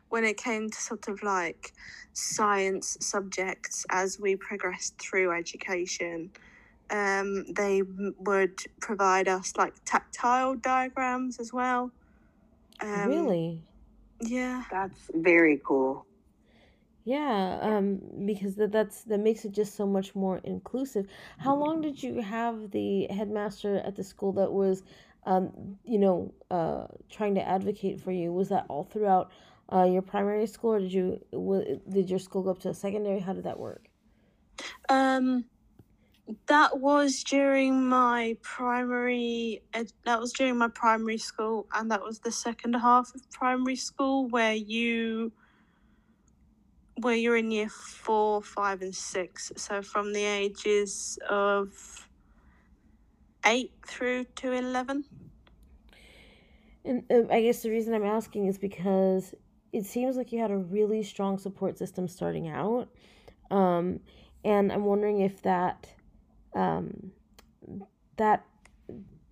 [0.09, 1.73] when it came to sort of like
[2.13, 6.31] science subjects as we progressed through education,
[6.91, 7.83] um, they
[8.19, 11.91] would provide us like tactile diagrams as well.
[12.81, 13.65] Um, really
[14.21, 14.63] Yeah.
[14.71, 16.07] That's very cool.
[17.07, 21.07] Yeah um because that that's that makes it just so much more inclusive.
[21.39, 24.83] How long did you have the headmaster at the school that was
[25.25, 28.33] um you know uh trying to advocate for you?
[28.33, 29.31] Was that all throughout
[29.73, 32.75] uh your primary school or did you w- did your school go up to a
[32.75, 33.21] secondary?
[33.21, 33.89] How did that work?
[34.89, 35.47] Um,
[36.49, 39.63] that was during my primary.
[40.05, 44.29] That was during my primary school, and that was the second half of primary school
[44.29, 45.33] where you,
[47.01, 49.53] where you're in year four, five, and six.
[49.57, 52.09] So from the ages of
[53.45, 55.05] eight through to eleven.
[56.85, 59.35] And uh, I guess the reason I'm asking is because
[59.73, 62.89] it seems like you had a really strong support system starting out.
[63.51, 64.01] Um,
[64.45, 65.89] and I'm wondering if that,
[66.55, 67.11] um,
[68.17, 68.45] that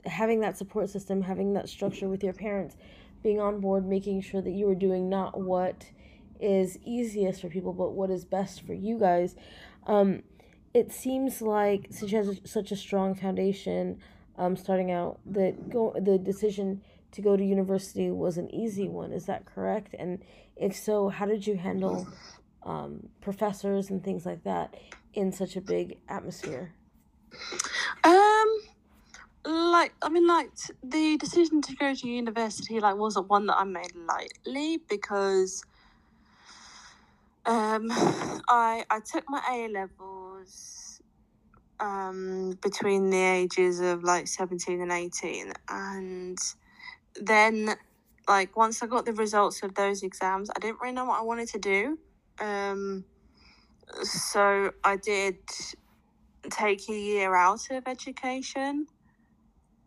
[0.05, 2.77] having that support system, having that structure with your parents,
[3.22, 5.87] being on board, making sure that you were doing not what
[6.45, 9.35] is easiest for people, but what is best for you guys.
[9.87, 10.23] Um,
[10.75, 13.99] it seems like since you have such a strong foundation,
[14.37, 19.13] um, starting out, that go the decision to go to university was an easy one.
[19.13, 19.95] Is that correct?
[19.99, 20.23] And
[20.57, 22.07] if so, how did you handle
[22.65, 24.75] um, professors and things like that
[25.15, 26.75] in such a big atmosphere?
[28.03, 28.59] Um,
[29.47, 30.51] like I mean, like
[30.83, 35.65] the decision to go to university like wasn't one that I made lightly because
[37.47, 41.01] um I I took my A levels
[41.81, 46.39] um between the ages of like seventeen and eighteen, and
[47.21, 47.75] then
[48.29, 51.23] like once I got the results of those exams, I didn't really know what I
[51.23, 51.99] wanted to do.
[52.41, 53.05] Um,
[54.03, 55.37] so I did
[56.51, 58.87] take a year out of education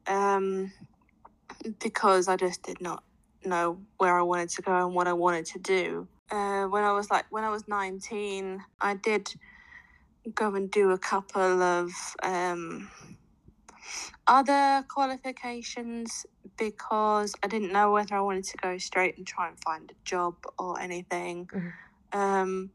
[0.08, 0.72] um,
[1.80, 3.04] because I just did not
[3.44, 6.08] know where I wanted to go and what I wanted to do.
[6.30, 9.34] Uh, when I was like when I was nineteen, I did
[10.34, 12.90] go and do a couple of um,
[14.28, 16.26] other qualifications
[16.58, 19.96] because I didn't know whether I wanted to go straight and try and find a
[20.04, 21.48] job or anything.
[21.54, 21.74] Mhm.
[22.14, 22.72] Um,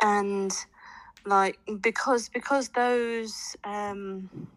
[0.00, 0.52] and
[1.26, 4.48] like because because those um,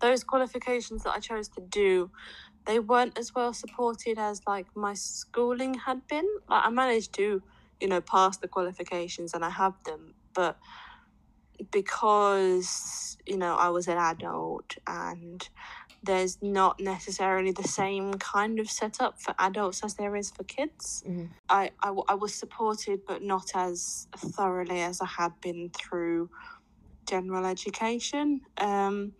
[0.00, 2.10] those qualifications that I chose to do,
[2.70, 6.28] they weren't as well supported as like my schooling had been.
[6.48, 7.42] Like I managed to,
[7.80, 10.56] you know, pass the qualifications and I have them, but
[11.72, 15.46] because you know I was an adult and
[16.02, 21.02] there's not necessarily the same kind of setup for adults as there is for kids.
[21.06, 21.28] Mhm.
[21.50, 26.30] I was supported, but not as thoroughly as I had been through
[27.06, 28.42] general education.
[28.56, 29.12] Um,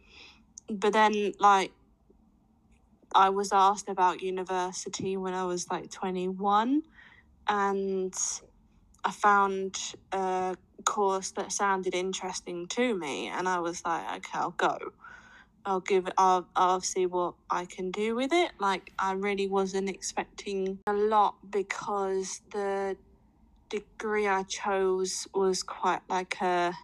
[0.70, 1.72] but then, like,
[3.14, 6.82] I was asked about university when I was like 21,
[7.48, 8.14] and
[9.04, 9.78] I found
[10.12, 14.78] a course that sounded interesting to me, and I was like, okay, I'll go.
[15.64, 16.14] I'll give it.
[16.16, 18.52] I'll, I'll see what I can do with it.
[18.58, 22.96] Like I really wasn't expecting a lot because the
[23.68, 26.74] degree I chose was quite like a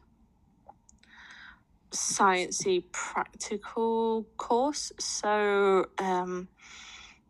[1.93, 4.93] sciencey practical course.
[4.99, 6.49] So um,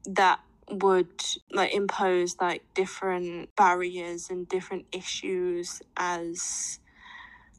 [0.04, 0.40] that
[0.70, 6.80] would like impose like different barriers and different issues as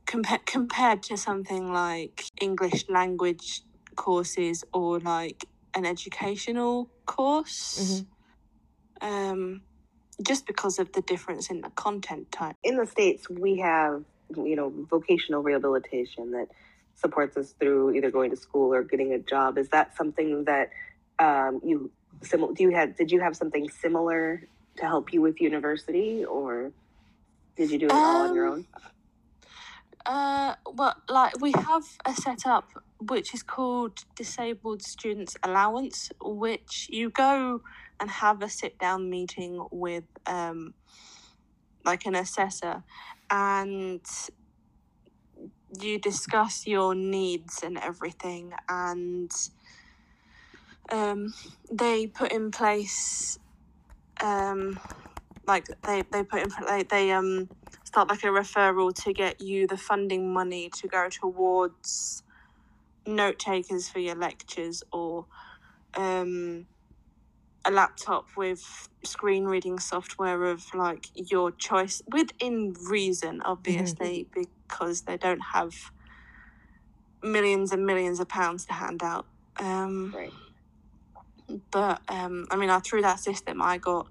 [0.05, 3.61] compared compared to something like English language
[3.95, 8.03] courses or like an educational course.
[9.01, 9.61] Um,
[10.25, 12.55] just because of the difference in the content type.
[12.63, 14.03] in the states we have
[14.35, 16.47] you know vocational rehabilitation that
[16.97, 19.57] supports us through either going to school or getting a job.
[19.57, 20.69] Is that something that
[21.19, 21.91] um, you
[22.21, 26.71] similar do you have did you have something similar to help you with university or
[27.55, 28.65] did you do it all on your Um, own?
[30.05, 32.65] Uh, well, like we have a setup
[32.99, 37.61] which is called Disabled Students Allowance, which you go
[37.99, 40.73] and have a sit down meeting with um,
[41.83, 42.83] like an assessor,
[43.29, 44.01] and
[45.79, 49.31] you discuss your needs and everything, and
[50.91, 51.33] um,
[51.71, 53.39] they put in place
[54.23, 54.79] um,
[55.47, 57.49] like they they put in they they um
[57.83, 62.23] start like a referral to get you the funding money to go towards
[63.05, 65.25] note takers for your lectures or
[65.95, 66.67] um,
[67.67, 75.17] a laptop with screen reading software of like your choice within reason obviously because they
[75.17, 75.73] don't have
[77.23, 79.25] millions and millions of pounds to hand out.
[79.59, 80.33] Um, right.
[81.71, 84.07] but um, I mean, I through that system, I got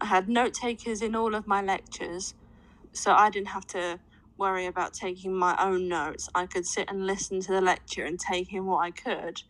[0.00, 2.34] I had note takers in all of my lectures,
[2.92, 4.00] so I didn't have to
[4.38, 6.28] worry about taking my own notes.
[6.34, 9.42] I could sit and listen to the lecture and take in what I could,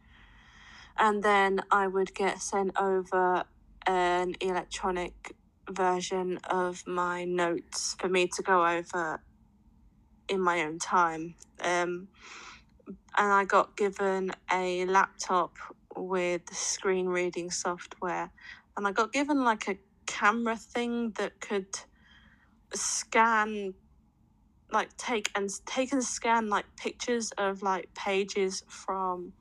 [0.98, 3.44] and then I would get sent over
[3.86, 5.34] an electronic
[5.70, 9.20] version of my notes for me to go over
[10.28, 11.34] in my own time.
[11.60, 12.08] Um,
[13.16, 15.56] and I got given a laptop
[15.96, 18.30] with screen reading software,
[18.76, 21.78] and I got given like a camera thing that could
[22.74, 23.74] scan,
[24.72, 29.32] like take and take and scan like pictures of like pages from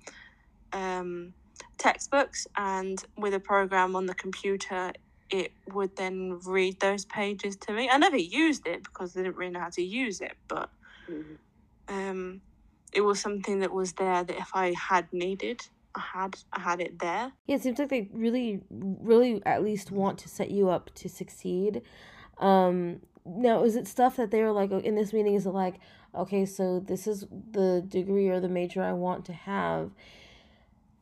[0.74, 1.34] um,
[1.78, 4.94] textbooks, and with a program on the computer,
[5.30, 7.90] it would then read those pages to me.
[7.90, 10.70] I never used it because I didn't really know how to use it, but
[11.10, 11.38] Mhm.
[11.90, 12.42] um,
[12.94, 15.62] it was something that was there that if I had needed,
[15.96, 17.34] I had I had it there.
[17.46, 21.10] Yeah, it seems like they really, really at least want to set you up to
[21.10, 21.82] succeed.
[22.40, 25.34] Um, now, is it stuff that they're like in this meeting?
[25.34, 25.76] Is it like,
[26.16, 29.92] okay, so this is the degree or the major I want to have.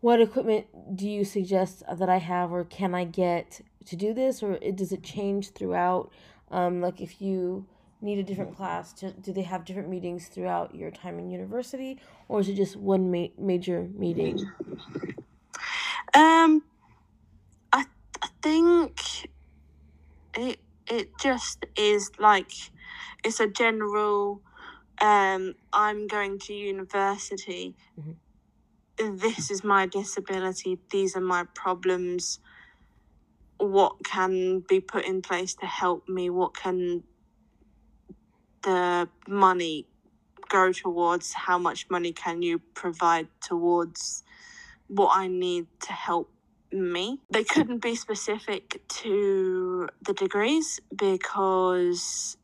[0.06, 4.43] What equipment do you suggest that I have, or can I get to do this,
[4.43, 6.12] or it, does it change throughout?
[6.51, 7.66] Um, like if you
[8.01, 11.99] need a different class, to, do they have different meetings throughout your time in university,
[12.28, 14.38] or is it just one ma- major meeting?
[16.14, 16.62] Um,
[17.74, 17.86] I
[18.22, 19.01] I think
[20.38, 22.51] it it just is like
[23.24, 24.43] it's a general.
[25.01, 27.76] Um, I'm going to university.
[28.98, 30.80] This is my disability.
[30.89, 32.39] These are my problems.
[33.58, 36.30] What can be put in place to help me?
[36.30, 37.04] What can
[38.62, 39.86] the money
[40.48, 41.34] go towards?
[41.34, 44.24] How much money can you provide towards
[44.88, 46.32] what I need to help
[46.72, 47.20] me?
[47.30, 52.38] They couldn't be specific to the degrees because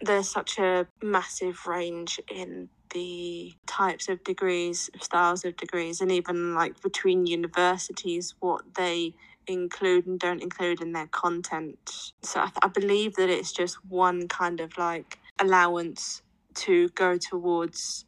[0.00, 6.54] there's such a massive range in the types of degrees, styles of degrees, and even
[6.54, 9.14] like between universities, what they
[9.46, 12.12] include and don't include in their content.
[12.22, 16.22] So I, I believe that it's just one kind of like allowance
[16.56, 18.04] to go towards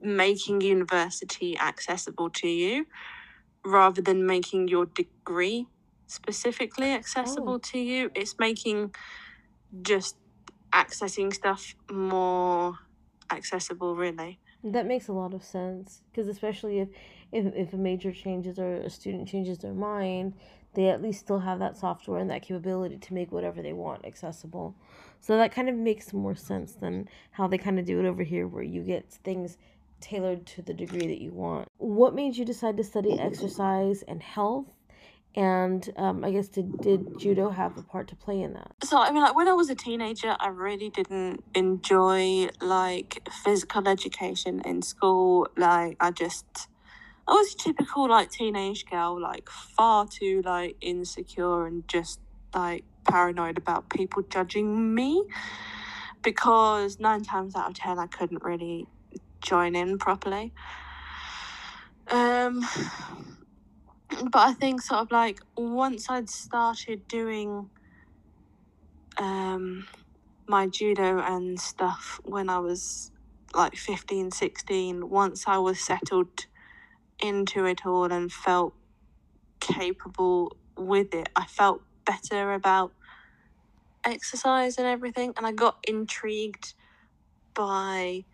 [0.00, 2.86] making university accessible to you
[3.64, 5.66] rather than making your degree
[6.06, 7.58] specifically accessible Oh.
[7.72, 8.10] to you.
[8.14, 8.94] It's making
[9.82, 10.16] just
[10.72, 12.78] accessing stuff more
[13.30, 14.38] accessible, really.
[14.64, 16.88] That makes a lot of sense because especially if
[17.32, 20.34] if, if a major changes or a student changes their mind,
[20.74, 24.04] they at least still have that software and that capability to make whatever they want
[24.04, 24.74] accessible.
[25.20, 28.22] So that kind of makes more sense than how they kind of do it over
[28.22, 29.58] here, where you get things
[30.00, 31.68] tailored to the degree that you want.
[31.78, 34.66] What made you decide to study exercise and health?
[35.36, 38.72] And um, I guess did, did judo have a part to play in that?
[38.82, 43.86] So I mean, like when I was a teenager, I really didn't enjoy like physical
[43.86, 45.46] education in school.
[45.54, 46.68] Like I just,
[47.28, 52.18] I was a typical like teenage girl, like far too like insecure and just
[52.54, 55.22] like paranoid about people judging me.
[56.22, 58.86] Because nine times out of ten, I couldn't really
[59.42, 60.54] join in properly.
[62.10, 62.66] Um,
[64.10, 67.70] but I think sort of like once I'd started doing
[69.18, 69.86] um
[70.46, 73.10] my judo and stuff when I was
[73.54, 76.46] like 15 16 once I was settled
[77.20, 78.74] into it all and felt
[79.60, 82.92] capable with it I felt better about
[84.04, 86.74] exercise and everything and I got intrigued
[87.54, 88.24] by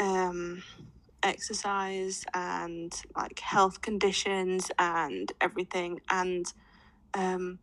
[0.00, 0.62] um
[1.22, 6.00] exercise and like health conditions and everything.
[6.10, 6.46] And
[7.14, 7.58] um,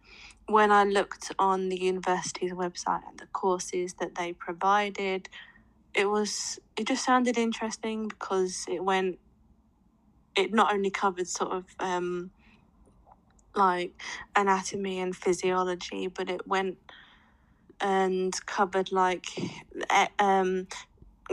[0.48, 5.30] when I looked on the university's website and the courses that they provided,
[5.94, 9.20] it was it just sounded interesting because it went.
[10.36, 12.32] It not only covered sort of um,
[13.56, 14.00] like
[14.36, 16.78] anatomy and physiology, but it went
[17.82, 19.26] and covered like
[20.20, 20.68] um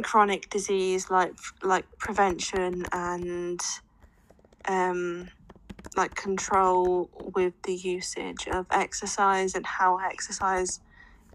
[0.02, 3.60] chronic disease like like prevention and
[4.68, 5.30] um
[5.96, 10.80] like control with the usage of exercise and how exercise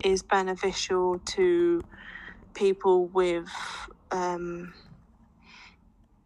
[0.03, 1.85] is beneficial to
[2.55, 3.49] people with
[4.11, 4.73] um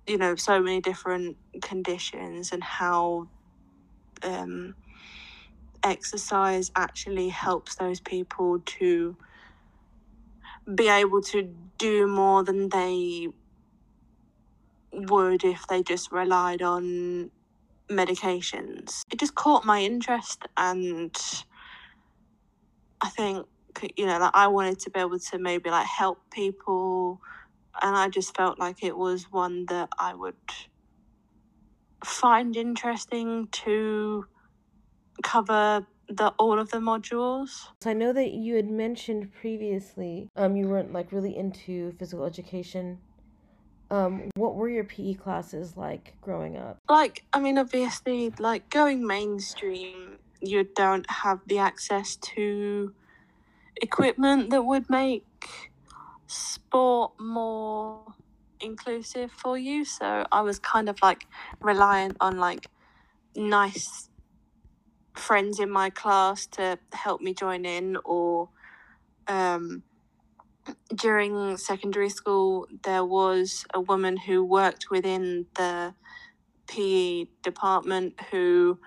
[0.07, 3.27] you know so many different conditions and how
[4.23, 4.75] um
[5.83, 9.17] exercise actually helps those people to
[10.73, 13.27] be able to do more than they
[14.91, 17.31] would if they just relied on
[17.89, 19.03] medications.
[19.11, 21.15] It just caught my interest, and
[23.01, 23.45] I think
[23.97, 27.21] you know, like I wanted to be able to maybe like help people,
[27.81, 30.35] and I just felt like it was one that I would
[32.03, 34.25] find interesting to
[35.23, 37.67] cover the all of the modules.
[37.81, 42.25] So I know that you had mentioned previously um you weren't like really into physical
[42.25, 42.99] education.
[43.91, 46.77] Um what were your PE classes like growing up?
[46.89, 52.93] Like I mean obviously like going mainstream you don't have the access to
[53.81, 55.25] equipment that would make
[56.27, 58.13] sport more
[58.59, 61.27] inclusive for you so I was kind of like
[61.61, 62.67] reliant on like
[63.35, 64.09] nice
[65.15, 68.49] friends in my class to help me join in or
[69.27, 69.83] um,
[70.93, 75.93] during secondary school there was a woman who worked within the
[76.67, 78.79] PE department who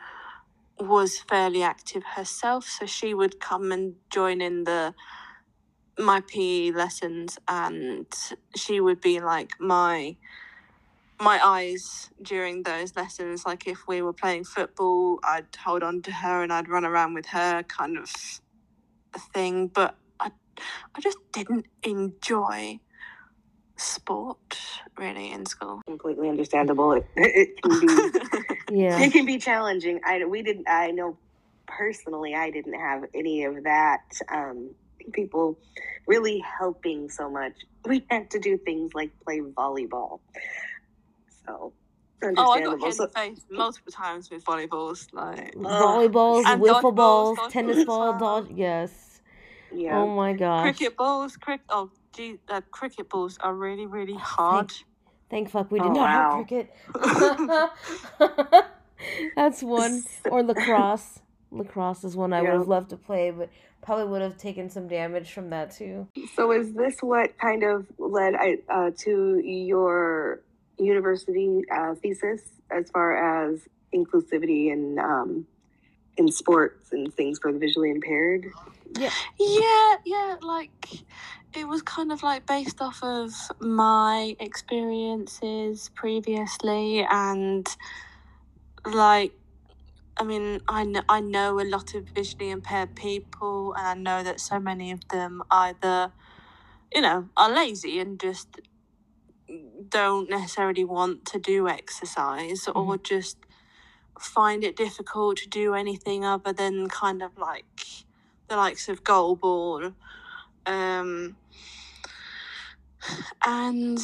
[0.79, 4.95] was fairly active herself so she would come and join in the
[5.99, 8.07] my PE lessons and
[8.55, 10.17] she would be like my
[11.21, 13.45] my eyes during those lessons.
[13.45, 17.15] Like if we were playing football, I'd hold on to her and I'd run around
[17.15, 18.11] with her, kind of
[19.35, 19.69] thing.
[19.69, 20.31] But I,
[20.95, 22.81] I just didn't enjoy
[23.77, 24.59] sport
[24.97, 25.81] really in school.
[25.87, 26.93] Completely understandable.
[26.93, 28.19] It, it can be
[28.71, 29.01] Yeah.
[29.01, 30.01] it can be challenging.
[30.05, 30.69] I we didn't.
[30.69, 31.17] I know
[31.67, 34.03] personally, I didn't have any of that.
[34.33, 34.71] Um,
[35.13, 35.59] people
[36.07, 37.53] really helping so much.
[37.87, 40.21] We had to do things like play volleyball.
[41.49, 41.73] So
[42.37, 42.87] Oh, I got understandable.
[42.87, 45.07] hit in the face multiple times with volleyballs.
[45.13, 48.19] Like, Volleyballs, And wiffle dodgeballs, balls, tennis as ball, well.
[48.43, 49.21] dodge yes.
[49.73, 49.97] yeah.
[49.99, 50.63] Oh my gosh.
[50.63, 51.67] cricket balls, cricket.
[51.71, 54.73] Oh, gee, uh, cricket balls are really, really hard.
[55.31, 56.37] Thank fuck we did Oh, not wow.
[56.39, 56.75] have cricket.
[59.37, 60.03] That's one.
[60.31, 61.21] Or lacrosse.
[61.51, 63.49] Lacrosse is one I would have loved to play, but
[63.81, 66.09] probably would have taken some damage from that too.
[66.35, 70.43] So is this what kind of led I- uh, to your
[70.79, 73.61] university uh, thesis as far as
[73.95, 75.47] inclusivity and um,
[76.17, 78.47] in sports and things for the visually impaired?
[78.97, 79.11] Yeah.
[79.39, 80.71] Yeah, yeah, like
[81.55, 87.67] it was kind of like based off of my experiences previously and
[88.85, 89.33] like
[90.21, 94.25] I mean, I know, I know a lot of visually impaired people and I know
[94.25, 96.13] that so many of them either
[96.95, 98.61] you know, are lazy and just
[99.89, 102.79] don't necessarily want to do exercise mm-hmm.
[102.79, 103.39] or just
[104.19, 107.85] find it difficult to do anything other than kind of like
[108.49, 109.95] the likes of goalball.
[110.67, 111.37] Um,
[113.47, 113.99] and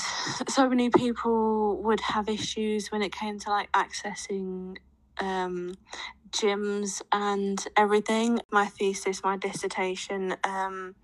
[0.49, 4.79] so many people would have issues when it came to like accessing
[5.19, 5.75] um,
[6.31, 8.41] gyms and everything.
[8.51, 10.95] My thesis, my dissertation um,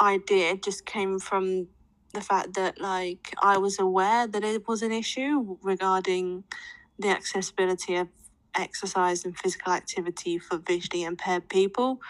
[0.00, 1.68] idea just came from
[2.16, 6.44] the fact that like I was aware that it was an issue regarding
[6.98, 8.08] the accessibility of
[8.56, 12.00] exercise and physical activity for visually impaired people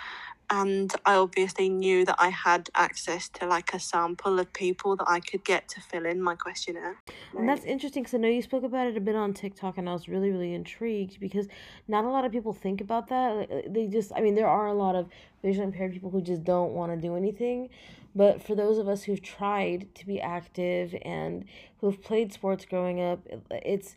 [0.50, 5.08] and I obviously knew that I had access to like a sample of people that
[5.08, 6.96] I could get to fill in my questionnaire.
[7.36, 9.88] And that's interesting because I know you spoke about it a bit on TikTok, and
[9.88, 11.48] I was really, really intrigued because
[11.88, 13.50] not a lot of people think about that.
[13.50, 15.08] Uh, they just, I mean, there are a lot of
[15.42, 17.68] visually impaired people who just don't want to do anything.
[18.14, 21.44] But for those of us who've tried to be active and
[21.80, 23.20] who've played sports growing up,
[23.50, 23.96] it's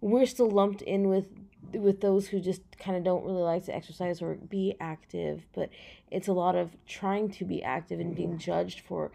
[0.00, 1.26] we're still lumped in with
[1.72, 5.70] with those who just kind of don't really like to exercise or be active, but
[6.10, 9.10] it's a lot of trying to be active and being judged for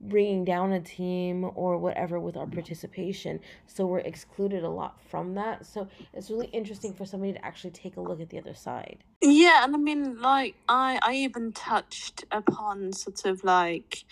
[0.00, 3.40] bringing down a team or whatever with our participation.
[3.66, 5.66] So we're excluded a lot from that.
[5.66, 8.98] So it's really interesting for somebody to actually take a look at the other side.
[9.20, 14.04] Yeah, and I mean like I I even touched upon sort of like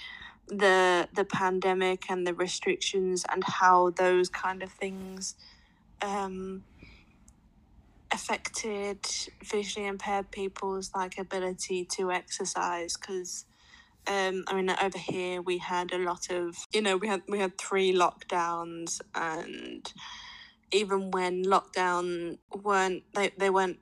[0.48, 5.34] the the pandemic and the restrictions and how those kind of things
[6.02, 6.62] um
[8.16, 8.98] affected
[9.44, 13.44] visually impaired people's like ability to exercise because
[14.06, 17.38] um, I mean over here we had a lot of you know we had we
[17.38, 19.92] had three lockdowns and
[20.72, 23.78] even when lockdown weren't they, they weren't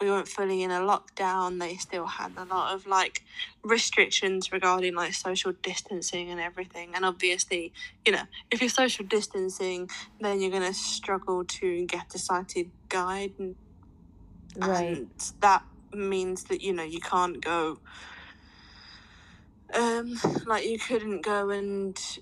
[0.00, 3.24] we weren't fully in a lockdown they still had a lot of like
[3.62, 6.92] restrictions regarding like social distancing and everything.
[6.94, 7.74] And obviously
[8.06, 12.70] you know if you're social distancing then you're going to struggle to get a sighted
[12.88, 13.54] guide and,
[14.56, 14.98] right.
[14.98, 17.78] and that means that you know you can't go
[19.74, 22.20] um like you couldn't go and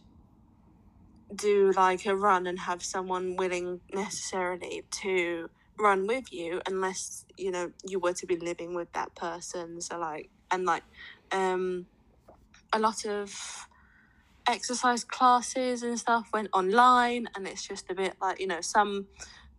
[1.34, 7.50] do like a run and have someone willing necessarily to run with you unless you
[7.50, 10.84] know you were to be living with that person so like and like
[11.32, 11.86] um
[12.72, 13.68] a lot of
[14.46, 19.06] exercise classes and stuff went online and it's just a bit like you know some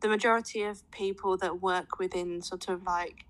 [0.02, 3.26] the majority of people that work within sort of like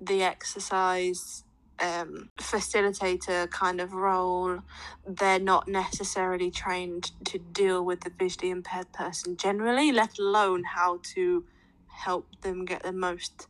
[0.00, 1.44] the exercise
[1.78, 4.60] um, facilitator kind of role,
[5.06, 11.00] they're not necessarily trained to deal with the visually impaired person generally, let alone how
[11.14, 11.44] to
[11.86, 13.48] help them get the most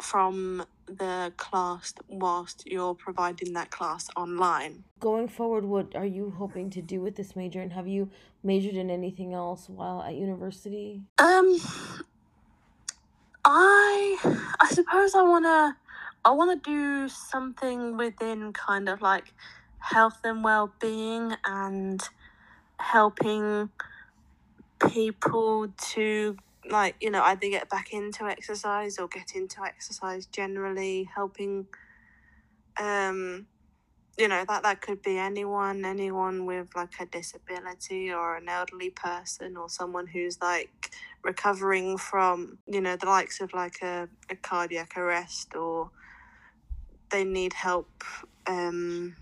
[0.00, 0.64] from
[0.98, 4.84] the class whilst you're providing that class online.
[4.98, 8.10] Going forward, what are you hoping to do with this major and have you
[8.42, 11.02] majored in anything else while at university?
[11.18, 11.58] Um
[13.44, 14.18] I
[14.60, 15.76] I suppose I want to
[16.24, 19.32] I want to do something within kind of like
[19.78, 22.02] health and well-being and
[22.78, 23.70] helping
[24.90, 26.36] people to
[26.70, 31.66] like you know either get back into exercise or get into exercise generally helping
[32.78, 33.46] um
[34.18, 38.90] you know that that could be anyone anyone with like a disability or an elderly
[38.90, 40.90] person or someone who's like
[41.24, 45.90] recovering from you know the likes of like a, a cardiac arrest or
[47.10, 48.04] they need help
[48.46, 49.16] um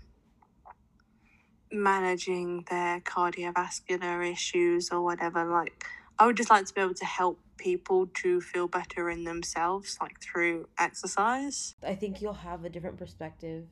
[1.71, 5.85] managing their cardiovascular issues or whatever like
[6.19, 9.97] I would just like to be able to help people to feel better in themselves,
[10.01, 11.75] like through exercise.
[11.81, 13.65] I think you'll have a different perspective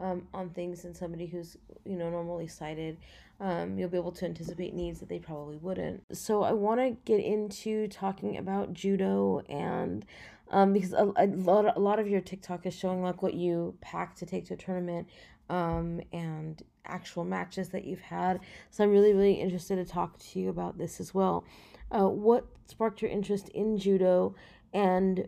[0.00, 2.98] um, on things than somebody who's, you know, normally sighted.
[3.38, 6.02] Um, you'll be able to anticipate needs that they probably wouldn't.
[6.12, 10.04] So I want to get into talking about judo and
[10.50, 13.76] um, because a, a lot a lot of your TikTok is showing like what you
[13.80, 15.08] pack to take to a tournament
[15.50, 18.40] um, and actual matches that you've had.
[18.70, 21.44] So I'm really really interested to talk to you about this as well.
[21.90, 24.34] Uh, what sparked your interest in judo,
[24.72, 25.20] and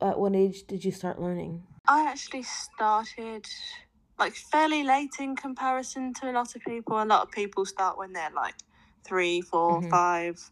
[0.00, 1.62] at what age did you start learning?
[1.88, 3.46] I actually started
[4.18, 7.00] like fairly late in comparison to a lot of people.
[7.00, 8.54] A lot of people start when they're like
[9.04, 9.90] three, four, mm-hmm.
[9.90, 10.50] five.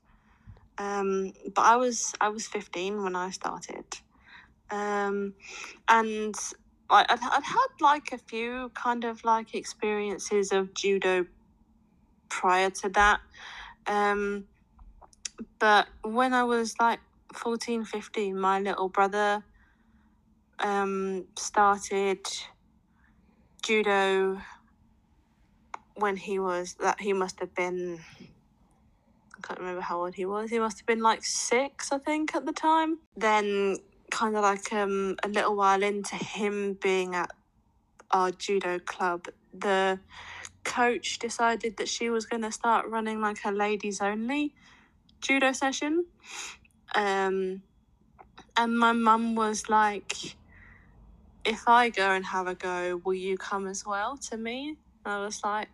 [0.76, 3.84] Um, but I was I was fifteen when I started,
[4.70, 5.34] um,
[5.88, 6.34] and
[6.90, 11.26] like I'd, I'd had like a few kind of like experiences of judo
[12.28, 13.20] prior to that.
[13.86, 14.46] Um,
[15.58, 17.00] but when I was like
[17.34, 19.44] 14, 15, my little brother
[20.58, 22.20] um, started
[23.62, 24.40] judo
[25.96, 27.98] when he was that he must have been
[29.36, 30.50] I can't remember how old he was.
[30.50, 32.98] He must have been like six, I think, at the time.
[33.16, 33.78] Then,
[34.10, 37.30] kind of like um, a little while into him being at
[38.10, 39.98] our judo club, the
[40.64, 44.54] coach decided that she was going to start running like a ladies only
[45.24, 46.04] judo session.
[46.94, 47.62] Um,
[48.56, 50.14] and my mum was like,
[51.44, 54.76] if I go and have a go, will you come as well to me?
[55.04, 55.68] And I was like,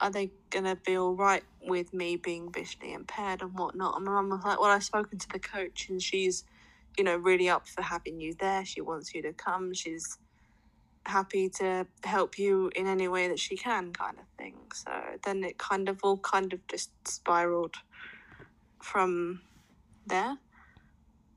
[0.00, 3.96] are they to be all right with me being visually impaired and whatnot?
[3.96, 6.44] And my mum was like, well, I've spoken to the coach and she's,
[6.96, 8.64] you know, really up for having you there.
[8.64, 9.74] She wants you to come.
[9.74, 10.18] She's
[11.06, 14.56] happy to help you in any way that she can, kind of thing.
[14.74, 14.92] So
[15.24, 17.76] then it kind of all kind of just spiraled
[18.82, 19.42] from
[20.06, 20.36] there.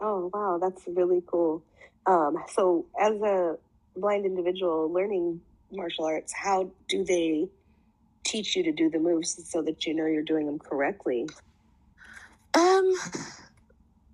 [0.01, 1.63] Oh wow, that's really cool.
[2.05, 3.57] Um, so as a
[3.95, 5.41] blind individual learning
[5.71, 7.47] martial arts, how do they
[8.25, 11.27] teach you to do the moves so that you know you're doing them correctly?
[12.53, 12.93] Um,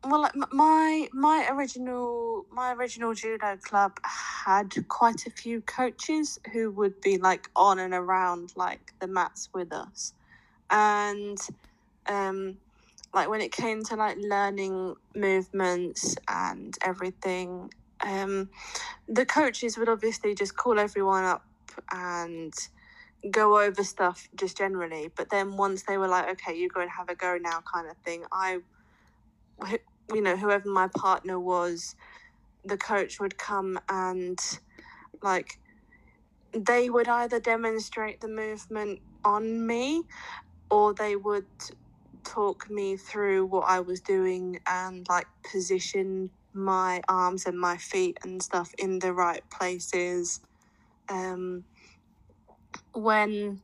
[0.04, 7.02] well, my my original my original judo club had quite a few coaches who would
[7.02, 10.14] be like on and around like the mats with us,
[10.70, 11.38] and
[12.08, 12.58] um,
[13.14, 17.72] like when it came to like learning movements and everything,
[18.06, 18.50] um,
[19.08, 21.46] the coaches would obviously just call everyone up
[21.92, 22.54] and
[23.32, 25.10] go over stuff just generally.
[25.16, 27.90] But then once they were like, okay, you go and have a go now, kind
[27.90, 28.60] of thing, I,
[30.14, 31.96] you know, whoever my partner was,
[32.64, 34.40] the coach would come and
[35.22, 35.60] like
[36.54, 40.04] they would either demonstrate the movement on me
[40.70, 41.48] or they would
[42.24, 48.18] talk me through what I was doing and like position my arms and my feet
[48.24, 50.42] and stuff in the right places.
[51.10, 51.66] Um,
[52.94, 53.62] when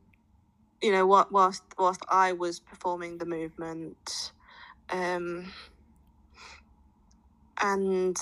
[0.82, 4.32] you know what whilst whilst I was performing the movement,
[4.90, 5.52] um,
[7.60, 8.16] and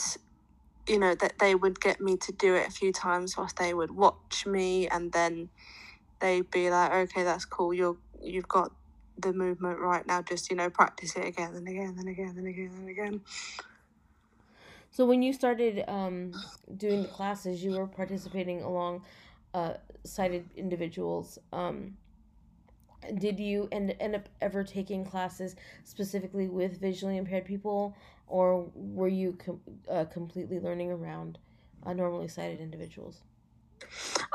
[0.88, 3.74] you know that they would get me to do it a few times whilst they
[3.74, 5.50] would watch me and then
[6.20, 8.72] they'd be like okay that's cool you're you've got
[9.18, 12.46] the movement right now just you know practice it again and again and again and
[12.46, 13.20] again and again.
[14.90, 16.32] So when you started um,
[16.76, 19.04] doing the classes you were participating along
[19.52, 21.96] uh, sighted individuals um,
[23.18, 27.94] did you end, end up ever taking classes specifically with visually impaired people
[28.26, 29.60] or were you com-
[29.90, 31.38] uh, completely learning around
[31.84, 33.22] uh, normally sighted individuals?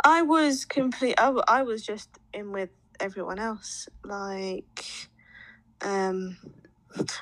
[0.04, 2.70] I was complete I, w- I was just in with
[3.00, 3.90] everyone else.
[4.04, 4.86] Like,
[5.82, 6.38] um,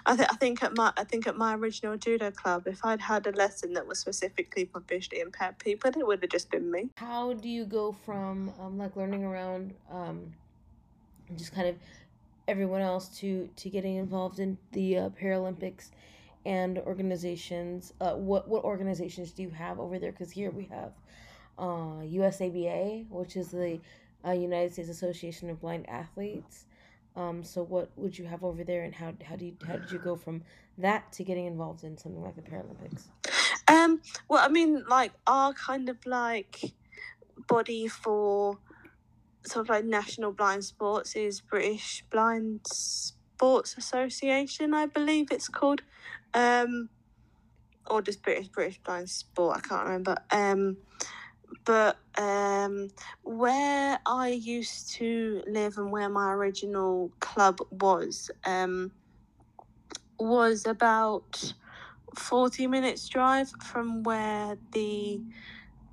[0.05, 3.01] I think I think at my I think at my original judo club, if I'd
[3.01, 6.71] had a lesson that was specifically for visually impaired people, it would have just been
[6.71, 6.89] me.
[6.95, 10.33] How do you go from um, like learning around um,
[11.35, 11.75] just kind of
[12.47, 15.89] everyone else to to getting involved in the uh, Paralympics
[16.45, 17.93] and organizations?
[17.99, 20.11] Uh, what what organizations do you have over there?
[20.11, 20.93] Because here we have
[21.59, 23.79] uh, USABA, which is the
[24.25, 26.65] uh, United States Association of Blind Athletes.
[27.15, 29.91] Um, so what would you have over there, and how how do you how did
[29.91, 30.43] you go from
[30.77, 33.05] that to getting involved in something like the Paralympics?
[33.67, 34.01] Um.
[34.29, 36.61] Well, I mean, like our kind of like
[37.47, 38.59] body for
[39.45, 45.81] sort of like national blind sports is British Blind Sports Association, I believe it's called,
[46.33, 46.89] um,
[47.89, 49.57] or just British British Blind Sport.
[49.57, 50.17] I can't remember.
[50.31, 50.77] Um,
[51.67, 52.87] but um,
[53.23, 58.93] where I used to live and where my original club was um,
[60.17, 61.53] was about
[62.15, 65.21] 40 minutes drive from where the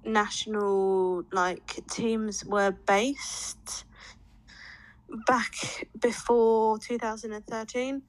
[0.05, 3.85] national like teams were based
[5.27, 8.03] back before 2013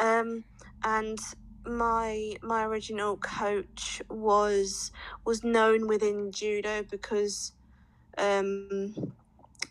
[0.00, 0.44] um,
[0.84, 1.18] and
[1.66, 4.92] my my original coach was
[5.24, 7.52] was known within judo because
[8.18, 9.14] um,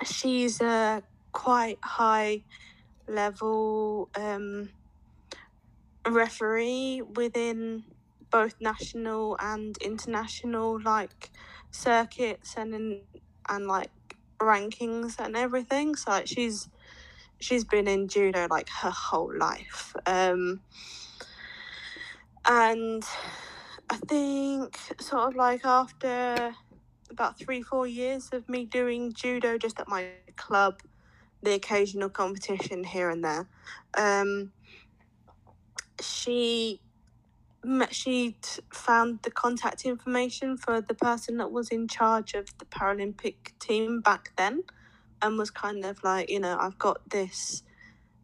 [0.04, 2.44] she's a quite high
[3.08, 4.70] level um,
[6.08, 7.84] referee within
[8.30, 11.32] both national and international like
[11.70, 13.02] circuits and in,
[13.50, 13.92] and like
[14.40, 15.96] rankings and everything.
[15.96, 16.70] So like she's
[17.40, 19.96] she's been in judo like her whole life.
[20.06, 20.62] Um
[22.46, 23.04] and
[23.90, 26.56] I think sort of like after
[27.10, 30.82] about three, four years of me doing judo just at my club,
[31.44, 33.48] the occasional competition here and there,
[33.98, 34.52] um,
[36.02, 36.80] she
[37.92, 38.36] she
[38.74, 44.02] found the contact information for the person that was in charge of the Paralympic team
[44.02, 44.64] back then,
[45.22, 47.64] and was kind of like, you know, I've got this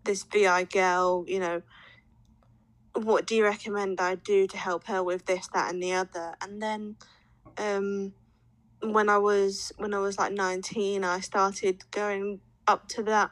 [0.05, 1.61] this VI girl, you know,
[3.03, 6.35] what do you recommend I do to help her with this, that, and the other?
[6.41, 6.95] And then,
[7.57, 8.13] um,
[8.81, 13.31] when I was when I was like nineteen, I started going up to that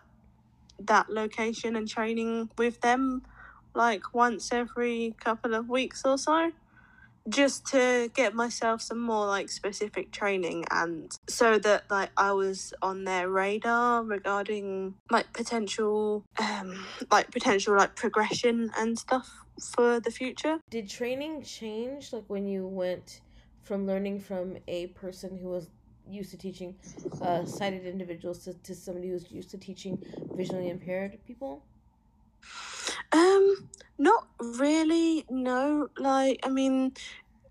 [0.79, 3.21] that location and training with them
[3.73, 6.51] like once every couple of weeks or so
[7.29, 12.73] just to get myself some more like specific training and so that like I was
[12.81, 19.45] on their radar regarding like potential um like potential like progression and stuff
[19.75, 20.59] for the future.
[20.69, 23.21] Did training change like when you went
[23.63, 25.69] from learning from a person who was
[26.07, 26.75] used to teaching
[27.21, 29.97] uh, sighted individuals to, to somebody who's used to teaching
[30.35, 31.63] visually impaired people?
[33.45, 35.25] Um, not really.
[35.29, 36.93] No, like I mean,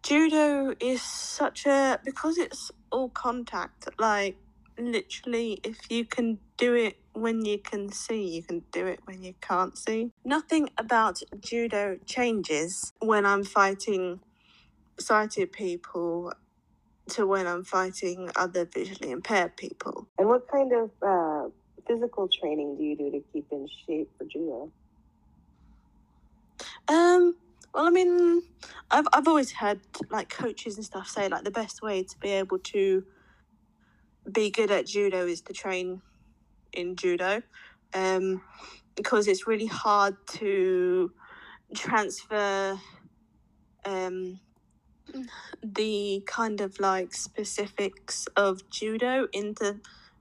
[0.03, 3.89] judo is such a because it's all contact.
[3.99, 4.37] Like
[4.79, 9.23] literally, if you can do it when you can see, you can do it when
[9.23, 10.11] you can't see.
[10.25, 14.21] Nothing about judo changes when I'm fighting
[14.99, 16.33] sighted people
[17.11, 20.09] to when I'm fighting other visually impaired people.
[20.19, 21.49] And what kind of uh,
[21.87, 24.73] physical training do you do to keep in shape for judo?
[26.89, 27.37] Um,
[27.73, 28.43] well, I mean,
[28.91, 29.81] I've I've always had
[30.11, 33.05] like coaches and stuff say like the best way to be able to
[34.31, 36.03] be good at judo is to train
[36.73, 37.43] in judo,
[37.95, 38.43] um,
[38.97, 41.13] because it's really hard to
[41.75, 42.79] transfer
[43.85, 44.41] um
[45.63, 49.81] the kind of like specifics of judo into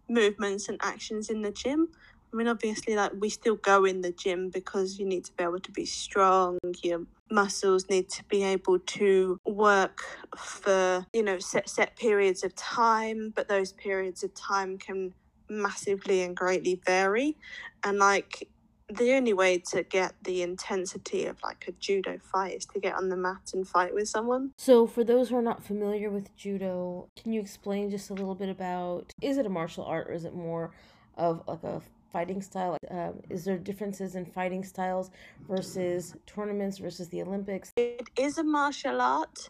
[0.10, 1.90] movements and actions in the gym.
[2.34, 5.44] I mean, obviously, like we still go in the gym because you need to be
[5.44, 6.58] able to be strong.
[6.82, 10.04] Your muscles need to be able to work
[10.38, 15.14] for you know set set periods of time, but those periods of time can
[15.50, 17.38] massively and greatly vary.
[17.84, 18.50] And like
[18.90, 22.96] the only way to get the intensity of like a judo fight is to get
[22.96, 24.52] on the mat and fight with someone.
[24.58, 28.36] So, for those who are not familiar with judo, can you explain just a little
[28.36, 30.72] bit about is it a martial art or is it more
[31.16, 31.82] of like a
[32.14, 32.78] fighting style?
[32.90, 35.10] Um, is there differences in fighting styles
[35.50, 37.72] versus tournaments versus the Olympics?
[37.76, 39.50] It is a martial art,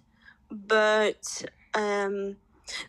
[0.50, 1.46] but
[1.76, 2.38] um,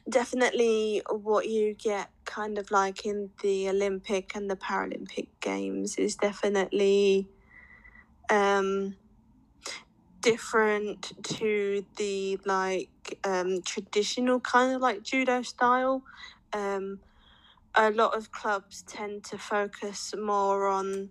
[0.09, 6.15] definitely what you get kind of like in the Olympic and the Paralympic Games is
[6.15, 7.29] definitely
[8.31, 8.97] um,
[10.21, 16.03] different to the like um, traditional kind of like judo style.
[16.53, 17.01] Um,
[17.77, 21.11] a lot of clubs tend to focus more on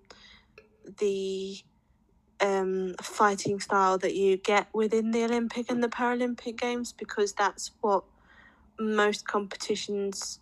[0.99, 1.57] the
[2.41, 7.71] um, fighting style that you get within the Olympic and the Paralympic Games because that's
[7.81, 8.03] what
[8.79, 10.39] most competitions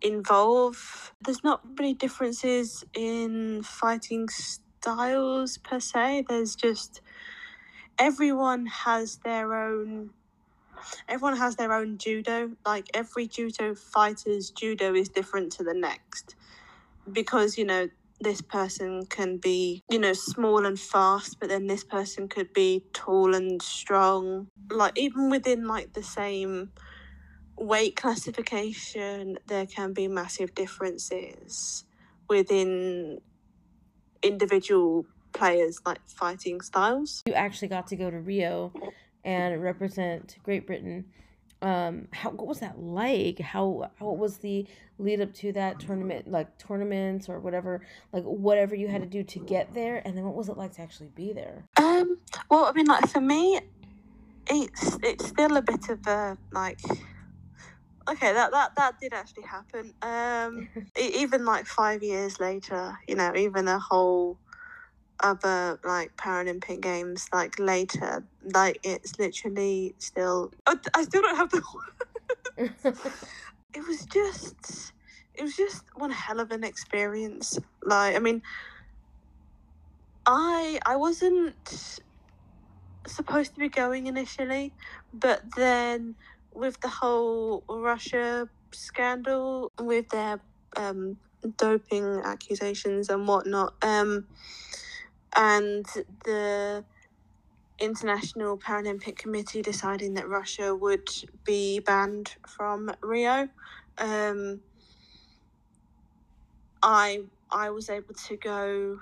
[0.00, 1.12] involve.
[1.20, 6.24] There's not really differences in fighting styles per se.
[6.28, 7.00] There's just
[7.98, 10.10] everyone has their own
[11.08, 12.52] everyone has their own judo.
[12.64, 16.34] Like every judo fighter's judo is different to the next.
[17.10, 17.88] Because, you know,
[18.20, 22.84] this person can be, you know, small and fast, but then this person could be
[22.92, 24.48] tall and strong.
[24.70, 26.72] Like even within like the same
[27.56, 31.84] weight classification, there can be massive differences
[32.28, 33.18] within
[34.22, 37.22] individual players like fighting styles.
[37.26, 38.72] You actually got to go to Rio
[39.28, 41.04] and represent Great Britain.
[41.60, 43.38] Um, how what was that like?
[43.40, 44.66] How how was the
[44.98, 49.22] lead up to that tournament, like tournaments or whatever, like whatever you had to do
[49.22, 51.64] to get there, and then what was it like to actually be there?
[51.76, 52.18] Um,
[52.48, 53.60] well, I mean, like for me,
[54.46, 56.80] it's it's still a bit of a like
[58.08, 60.66] okay that that that did actually happen um
[60.98, 64.38] even like five years later you know even a whole
[65.20, 71.50] other like paralympic games like later like it's literally still oh, i still don't have
[71.50, 71.62] the
[73.74, 74.92] it was just
[75.34, 78.42] it was just one hell of an experience like i mean
[80.26, 82.00] i i wasn't
[83.06, 84.72] supposed to be going initially
[85.12, 86.14] but then
[86.58, 90.40] with the whole Russia scandal with their
[90.76, 91.18] um,
[91.56, 94.26] doping accusations and whatnot, um,
[95.36, 95.86] and
[96.24, 96.84] the
[97.80, 101.08] International Paralympic Committee deciding that Russia would
[101.44, 103.48] be banned from Rio.
[103.98, 104.60] Um,
[106.82, 109.00] I I was able to go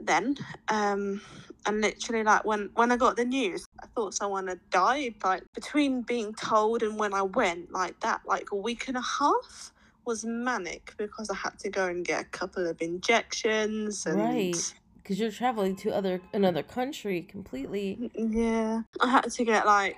[0.00, 0.36] then
[0.68, 1.20] um
[1.66, 5.42] and literally like when when i got the news i thought someone had died like
[5.54, 9.72] between being told and when i went like that like a week and a half
[10.08, 14.74] was manic because I had to go and get a couple of injections and Right.
[14.96, 18.10] Because you're traveling to other another country completely.
[18.14, 19.96] yeah, I had to get like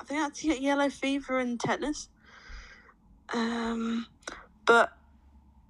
[0.00, 2.08] I think I had to get yellow fever and tetanus.
[3.32, 4.06] Um,
[4.66, 4.90] but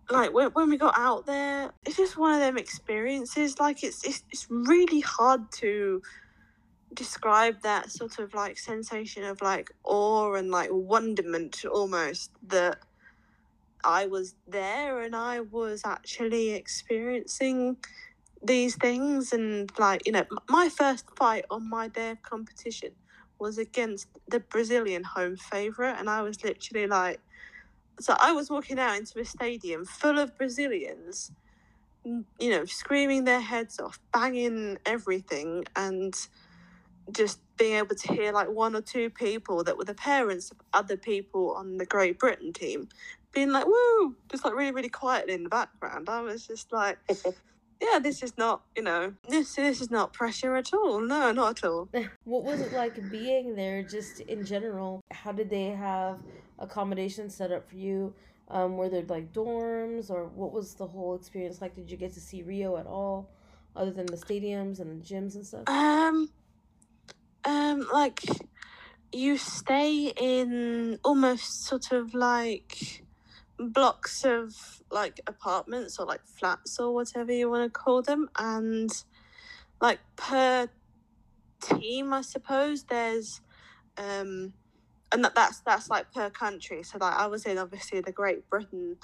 [0.09, 3.59] like when, when we got out there, it's just one of them experiences.
[3.59, 6.03] Like it's it's it's really hard to
[6.95, 12.79] describe that sort of like sensation of like awe and like wonderment almost that
[13.85, 17.77] I was there and I was actually experiencing
[18.43, 22.91] these things and like you know my first fight on my day of competition
[23.39, 27.21] was against the Brazilian home favorite and I was literally like
[28.01, 31.33] so I was walking out into a stadium full of Brazilians
[32.05, 36.15] you know screaming their heads off banging everything and
[37.13, 40.57] just being able to hear like one or two people that were the parents of
[40.73, 42.89] other people on the Great Britain team
[43.33, 46.09] being like, woo, just like really, really quiet in the background.
[46.09, 46.99] I was just like,
[47.83, 51.01] yeah, this is not, you know, this this is not pressure at all.
[51.01, 51.91] No, not at all.
[52.25, 55.03] What was it like being there just in general?
[55.11, 56.19] How did they have
[56.59, 58.15] accommodations set up for you?
[58.49, 61.75] Um, were there like dorms or what was the whole experience like?
[61.75, 63.29] Did you get to see Rio at all
[63.77, 65.69] other than the stadiums and the gyms and stuff?
[65.69, 66.31] Um,
[67.45, 68.23] um, like
[69.13, 73.03] you stay in almost sort of like
[73.59, 74.55] blocks of
[74.91, 78.91] like apartments or like flats or whatever you want to call them, and
[79.81, 80.69] like per
[81.61, 83.41] team, I suppose there's
[83.97, 84.53] um,
[85.13, 86.83] and that, that's that's like per country.
[86.83, 88.97] So like I was in obviously the Great Britain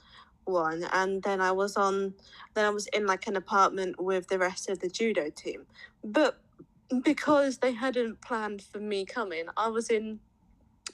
[0.45, 2.15] one, and then I was on,
[2.55, 5.67] then I was in like an apartment with the rest of the judo team,
[6.05, 6.41] but
[7.03, 10.21] because they hadn't planned for me coming, I was in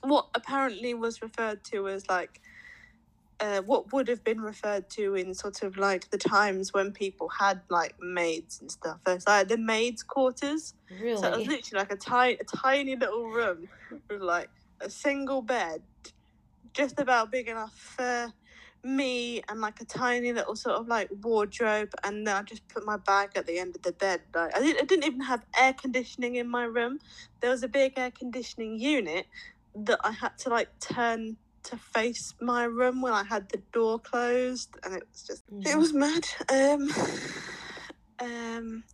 [0.03, 2.41] what apparently was referred to as like
[3.41, 7.29] uh, what would have been referred to in sort of like the times when people
[7.29, 8.99] had like maids and stuff.
[9.07, 10.75] It's like the maids' quarters.
[11.01, 11.17] Really?
[11.17, 13.69] So it was literally like a tiny, a tiny little room
[14.09, 15.83] with like a single bed,
[16.73, 18.33] just about big enough for
[18.85, 22.85] me and like a tiny little sort of like wardrobe, and then I just put
[22.85, 24.23] my bag at the end of the bed.
[24.35, 26.99] Like I didn't, I didn't even have air conditioning in my room.
[27.41, 29.27] There was a big air conditioning unit
[29.75, 33.99] that I had to like turn to face my room when I had the door
[33.99, 35.79] closed, and it was just it Mhm.
[35.79, 36.27] was mad.
[36.51, 36.89] Um,
[38.21, 38.85] um,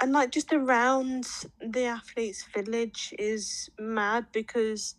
[0.00, 1.26] and like just around
[1.60, 4.96] the athletes' village is mad because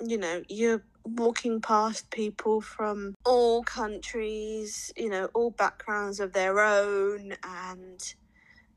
[0.00, 6.60] you know you're walking past people from all countries, you know, all backgrounds of their
[6.60, 8.14] own, and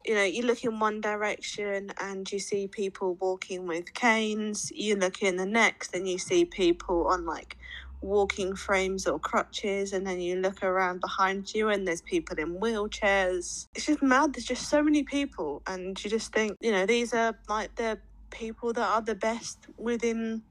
[0.05, 4.71] you know, you look in one direction and you see people walking with canes.
[4.73, 7.57] You look in the next and you see people on like
[7.99, 12.55] walking frames or crutches, and then you look around behind you and there's people in
[12.59, 13.67] wheelchairs.
[13.75, 14.33] It's just mad.
[14.33, 17.99] There's just so many people, and you just think, you know, these are like the
[18.29, 20.43] people that are the best within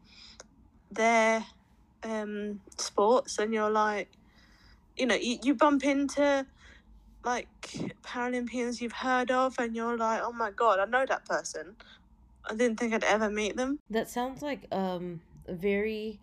[0.91, 1.45] their
[2.07, 4.09] um sports, and you're like,
[4.97, 6.47] you know, you, you bump into
[7.25, 7.49] like
[8.05, 11.77] Paralympians you've heard of, and you're like, oh my god, I know that person.
[12.49, 13.79] I didn't think I'd ever meet them.
[13.91, 16.19] That sounds like um a very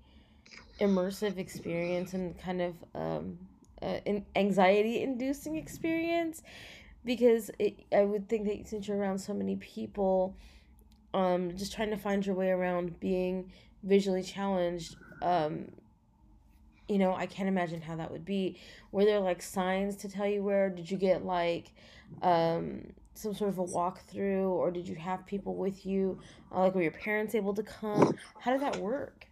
[0.79, 3.37] immersive experience and kind of um
[3.81, 6.41] uh, an anxiety inducing experience
[7.05, 10.35] because it, I would think that since you're around so many people
[11.13, 13.51] um just trying to find your way around being
[13.83, 15.71] visually challenged um
[16.87, 18.59] you know I can't imagine how that would be
[18.91, 21.71] were there like signs to tell you where did you get like
[22.21, 26.19] um some sort of a walkthrough or did you have people with you
[26.51, 29.27] uh, like were your parents able to come how did that work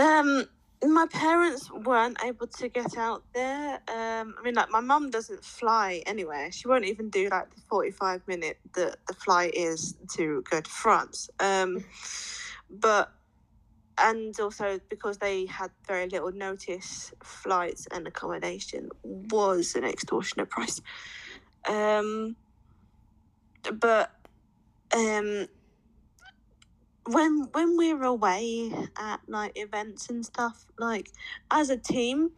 [0.00, 0.46] Um,
[0.82, 3.74] my parents weren't able to get out there.
[3.88, 6.50] Um, I mean, like my mum doesn't fly anywhere.
[6.52, 10.70] She won't even do like the forty-five minute that the flight is to go to
[10.70, 11.28] France.
[11.38, 11.84] Um,
[12.70, 13.12] but
[14.00, 20.80] and also because they had very little notice, flights and accommodation was an extortionate price.
[21.68, 22.36] Um,
[23.72, 24.10] but
[24.94, 25.46] um,
[27.06, 31.10] when when we're away at like events and stuff, like
[31.50, 32.30] as a team,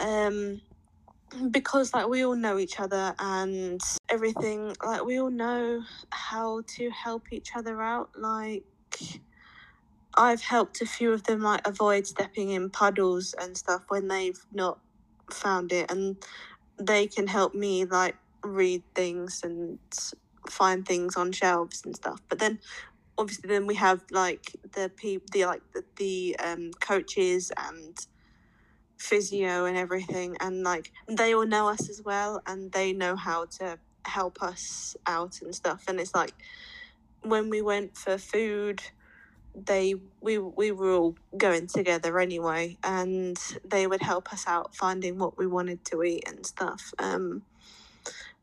[0.00, 0.60] um,
[1.50, 6.90] because like we all know each other and everything, like we all know how to
[6.90, 8.10] help each other out.
[8.16, 8.64] Like
[10.16, 14.40] I've helped a few of them like avoid stepping in puddles and stuff when they've
[14.52, 14.78] not
[15.30, 16.16] found it, and
[16.78, 19.78] they can help me like read things and
[20.48, 22.20] find things on shelves and stuff.
[22.28, 22.58] But then
[23.18, 27.96] obviously then we have like the people the like the, the um coaches and
[28.98, 33.46] physio and everything, and like they all know us as well, and they know how
[33.46, 35.84] to help us out and stuff.
[35.88, 36.34] And it's like
[37.22, 38.82] when we went for food,
[39.54, 45.18] they we we were all going together anyway, and they would help us out finding
[45.18, 46.92] what we wanted to eat and stuff.
[46.98, 47.42] Um,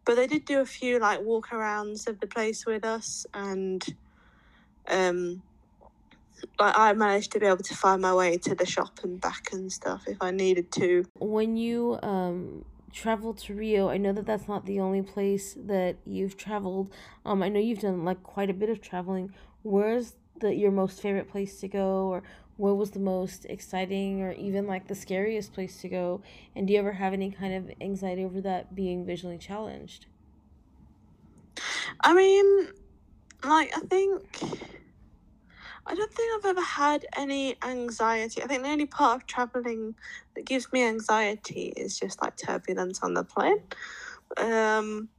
[0.05, 3.83] but they did do a few like walk arounds of the place with us, and
[4.87, 5.41] um,
[6.59, 9.51] like I managed to be able to find my way to the shop and back
[9.51, 11.05] and stuff if I needed to.
[11.19, 15.97] When you um travel to Rio, I know that that's not the only place that
[16.05, 16.91] you've traveled.
[17.25, 19.33] Um, I know you've done like quite a bit of traveling.
[19.63, 22.23] Where's the your most favorite place to go, or
[22.57, 26.21] what was the most exciting, or even like the scariest place to go?
[26.55, 30.07] And do you ever have any kind of anxiety over that being visually challenged?
[32.01, 32.67] I mean,
[33.43, 34.23] like I think
[35.85, 38.43] I don't think I've ever had any anxiety.
[38.43, 39.95] I think the only part of traveling
[40.35, 43.63] that gives me anxiety is just like turbulence on the plane.
[44.37, 45.09] Um,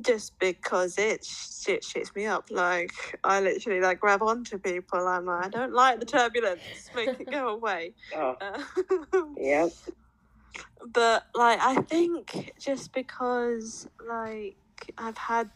[0.00, 2.46] just because it shit shits me up.
[2.50, 2.92] Like
[3.24, 5.06] I literally like grab onto people.
[5.06, 6.90] I'm like, I don't like the turbulence.
[6.94, 7.94] Make it go away.
[8.16, 8.62] Oh, Uh,
[9.36, 9.70] yep.
[10.92, 14.56] but like I think just because like
[14.98, 15.50] I've had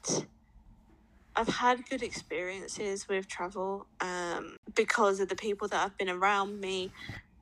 [1.37, 6.61] I've had good experiences with travel um because of the people that have been around
[6.61, 6.93] me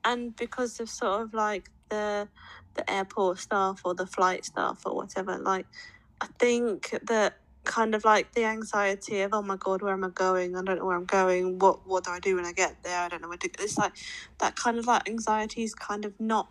[0.03, 2.27] and because of sort of like the
[2.75, 5.67] the airport staff or the flight staff or whatever like
[6.23, 10.09] I think that kind of like the anxiety of oh my god where am I
[10.09, 12.83] going I don't know where I'm going what what do I do when I get
[12.83, 13.93] there I don't know what to do it's like
[14.39, 16.49] that kind of like anxiety is kind of not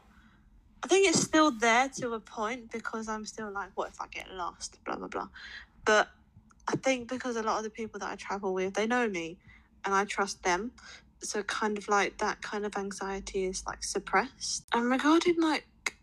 [0.83, 4.07] I think it's still there to a point because I'm still like, what if I
[4.09, 4.79] get lost?
[4.85, 5.29] Blah blah blah.
[5.85, 6.09] But
[6.67, 9.39] I think because a lot of the people that I travel with, they know me,
[9.85, 10.73] and I trust them,
[11.21, 14.67] so kind of like that kind of anxiety is like suppressed.
[14.73, 15.97] And regarding like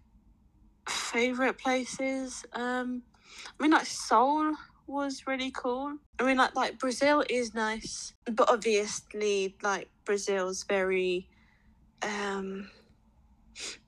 [0.88, 3.03] favorite places, um,
[3.59, 4.55] I mean like Seoul
[4.88, 5.97] was really cool.
[6.19, 11.27] I mean like like Brazil is nice, but obviously like Brazil's very
[12.01, 12.69] um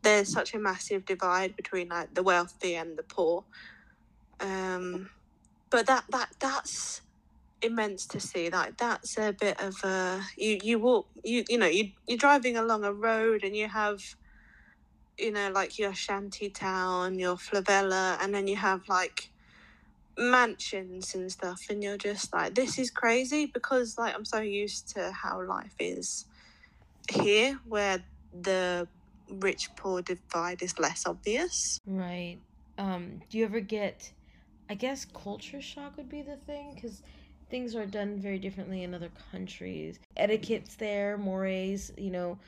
[0.01, 3.45] there's such a massive divide between like the wealthy and the poor
[4.41, 5.09] um
[5.69, 7.01] but that that that's
[7.61, 11.67] immense to see like that's a bit of a you you walk you you know
[11.67, 14.01] you you're driving along a road and you have
[15.17, 19.30] you know like your shanty town your favela and then you have like
[20.17, 24.91] mansions and stuff and you're just like this is crazy because like i'm so used
[24.93, 26.25] to how life is
[27.09, 28.03] here where
[28.33, 28.87] the
[29.29, 31.79] rich poor divide is less obvious.
[31.85, 32.39] Right.
[32.77, 34.11] Um, do you ever get,
[34.69, 36.73] I guess, culture shock would be the thing?
[36.75, 37.01] Because
[37.49, 39.99] things are done very differently in other countries.
[40.17, 42.39] Etiquettes there, mores, you know,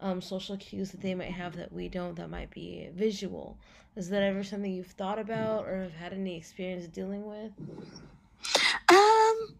[0.00, 3.58] um, social cues that they might have that we don't, that might be visual.
[3.96, 7.52] Is that ever something you've thought about or have had any experience dealing with?
[8.88, 9.56] Um,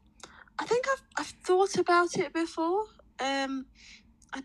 [0.59, 2.85] I think I've I've thought about it before.
[3.19, 3.67] Um,
[4.33, 4.43] I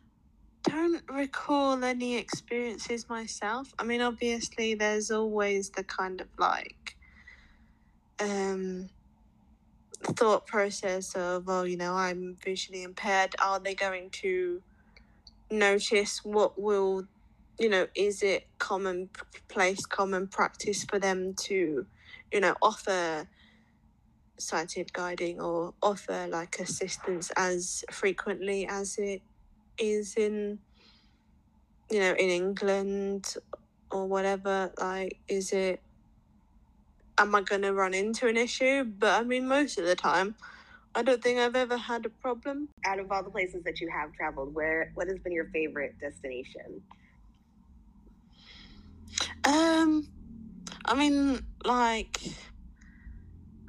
[0.63, 3.73] don't recall any experiences myself.
[3.79, 6.97] I mean, obviously, there's always the kind of like
[8.19, 8.89] um
[10.13, 13.35] thought process of, oh you know, I'm visually impaired.
[13.39, 14.61] Are they going to
[15.51, 17.07] notice what will,
[17.59, 19.09] you know, is it common
[19.47, 21.85] place, common practice for them to,
[22.31, 23.27] you know, offer
[24.37, 29.21] sighted guiding or offer like assistance as frequently as it
[29.77, 30.59] is in,
[31.89, 33.35] you know, in England
[33.91, 34.71] or whatever?
[34.79, 35.81] Like, is it
[37.17, 38.83] am I going to run into an issue?
[38.83, 40.35] But I mean, most of the time,
[40.95, 42.69] I don't think I've ever had a problem.
[42.85, 45.95] Out of all the places that you have traveled, where what has been your favorite
[45.99, 46.81] destination?
[49.43, 50.07] Um,
[50.85, 52.17] I mean, like,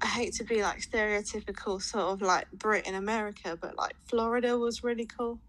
[0.01, 4.57] I hate to be like stereotypical, sort of like Brit in America, but like Florida
[4.57, 5.41] was really cool.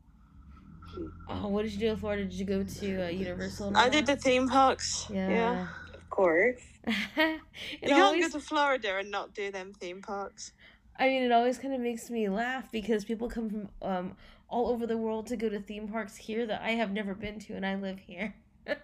[1.30, 2.24] Oh, what did you do in Florida?
[2.24, 3.78] Did you go to uh, Universal?
[3.78, 5.06] I did the theme parks.
[5.12, 5.30] Yeah.
[5.30, 5.68] yeah.
[5.94, 6.62] Of course.
[6.88, 7.40] it
[7.84, 10.54] You can't go to Florida and not do them theme parks.
[11.00, 14.18] I mean, it always kind of makes me laugh because people come from um
[14.50, 17.40] all over the world to go to theme parks here that I have never been
[17.42, 18.36] to, and I live here.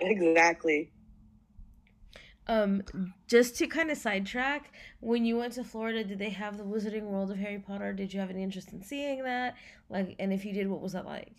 [0.00, 0.92] Exactly.
[2.48, 2.82] Um,
[3.26, 7.02] just to kind of sidetrack, when you went to Florida, did they have the Wizarding
[7.04, 7.92] World of Harry Potter?
[7.92, 9.56] Did you have any interest in seeing that?
[9.90, 11.32] Like, and if you did, what was that like?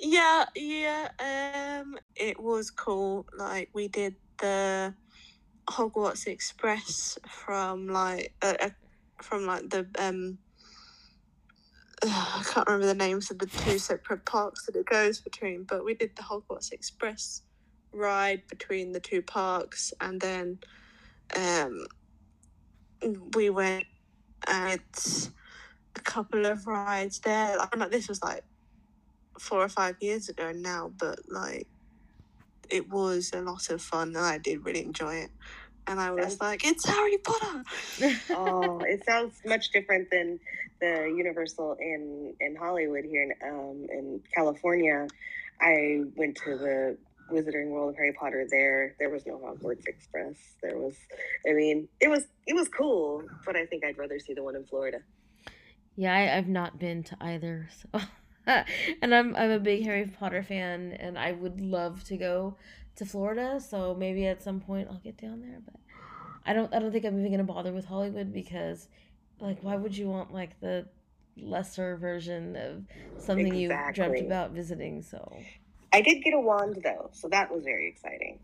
[0.00, 1.08] Yeah, yeah.
[1.18, 3.26] Um, it was cool.
[3.36, 4.94] Like we did the
[5.70, 8.70] Hogwarts Express from like uh, uh,
[9.22, 10.38] from like the um
[12.02, 15.84] I can't remember the names of the two separate parks that it goes between, but
[15.84, 17.42] we did the Hogwarts Express
[17.92, 20.58] ride between the two parks, and then
[21.36, 21.86] um,
[23.34, 23.84] we went
[24.46, 25.28] at
[25.96, 27.58] a couple of rides there.
[27.60, 28.44] I know this was like
[29.38, 31.66] four or five years ago now, but like
[32.70, 35.30] it was a lot of fun, and I did really enjoy it.
[35.86, 37.64] And I was like, "It's Harry Potter."
[38.30, 40.38] oh, it sounds much different than
[40.80, 45.06] the Universal in in Hollywood here in um in California.
[45.60, 46.96] I went to the
[47.30, 48.94] Wizarding World of Harry Potter there.
[48.98, 50.36] There was no Hogwarts Express.
[50.62, 50.96] There was
[51.48, 54.56] I mean, it was it was cool, but I think I'd rather see the one
[54.56, 54.98] in Florida.
[55.96, 57.68] Yeah, I, I've not been to either.
[57.82, 58.00] So,
[59.02, 62.56] and I'm I'm a big Harry Potter fan, and I would love to go
[62.96, 63.60] to Florida.
[63.60, 65.60] So maybe at some point I'll get down there.
[65.64, 65.76] But
[66.46, 68.88] I don't I don't think I'm even gonna bother with Hollywood because,
[69.40, 70.86] like, why would you want like the
[71.36, 72.84] lesser version of
[73.22, 75.02] something you dreamt about visiting?
[75.02, 75.36] So
[75.92, 78.38] I did get a wand though, so that was very exciting.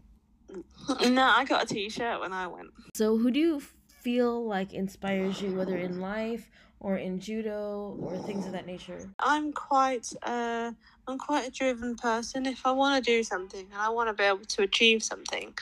[1.11, 2.69] no, I got a T-shirt when I went.
[2.95, 6.49] so who do you feel like inspires you, whether in life
[6.87, 9.11] or in judo or things of that nature?
[9.19, 10.71] I'm quite uh
[11.09, 12.47] I'm quite a driven person.
[12.47, 15.53] If I want to do something and I want to be able to achieve something,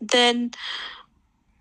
[0.00, 0.52] then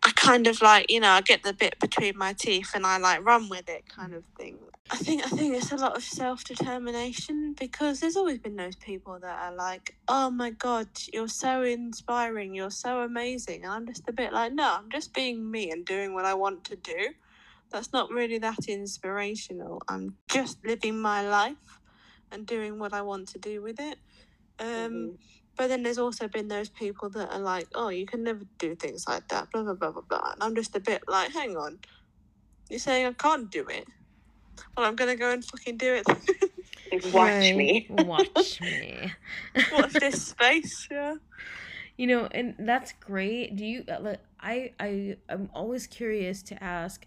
[0.03, 2.97] I kind of like you know I get the bit between my teeth and I
[2.99, 4.59] like run with it kind of thing.
[4.91, 8.75] I think I think it's a lot of self determination because there's always been those
[8.75, 13.87] people that are like, oh my god, you're so inspiring, you're so amazing, and I'm
[13.87, 16.75] just a bit like, no, I'm just being me and doing what I want to
[16.75, 17.15] do.
[17.71, 19.81] That's not really that inspirational.
[19.87, 21.79] I'm just living my life
[22.31, 23.97] and doing what I want to do with it.
[24.59, 25.17] Um, Mhm.
[25.57, 28.75] but then there's also been those people that are like, oh, you can never do
[28.75, 30.31] things like that, blah, blah, blah, blah, blah.
[30.33, 31.79] And I'm just a bit like, hang on.
[32.69, 33.85] You're saying I can't do it?
[34.75, 36.07] Well, I'm going to go and fucking do it.
[37.13, 37.87] Watch me.
[37.89, 39.13] Watch me.
[39.71, 41.15] Watch this space, yeah.
[41.97, 43.55] You know, and that's great.
[43.55, 47.05] Do you uh, like I I I'm always curious to ask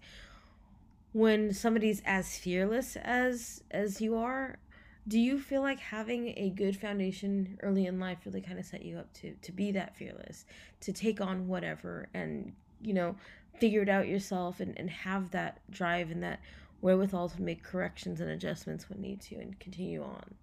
[1.13, 4.61] when somebody's as fearless as as you are,
[5.09, 8.83] do you feel like having a good foundation early in life really kind of set
[8.83, 10.45] you up to to be that fearless,
[10.81, 13.17] to take on whatever and, you know,
[13.59, 16.41] figure it out yourself and and have that drive and that
[16.81, 20.37] wherewithal to make corrections and adjustments when need to and continue on?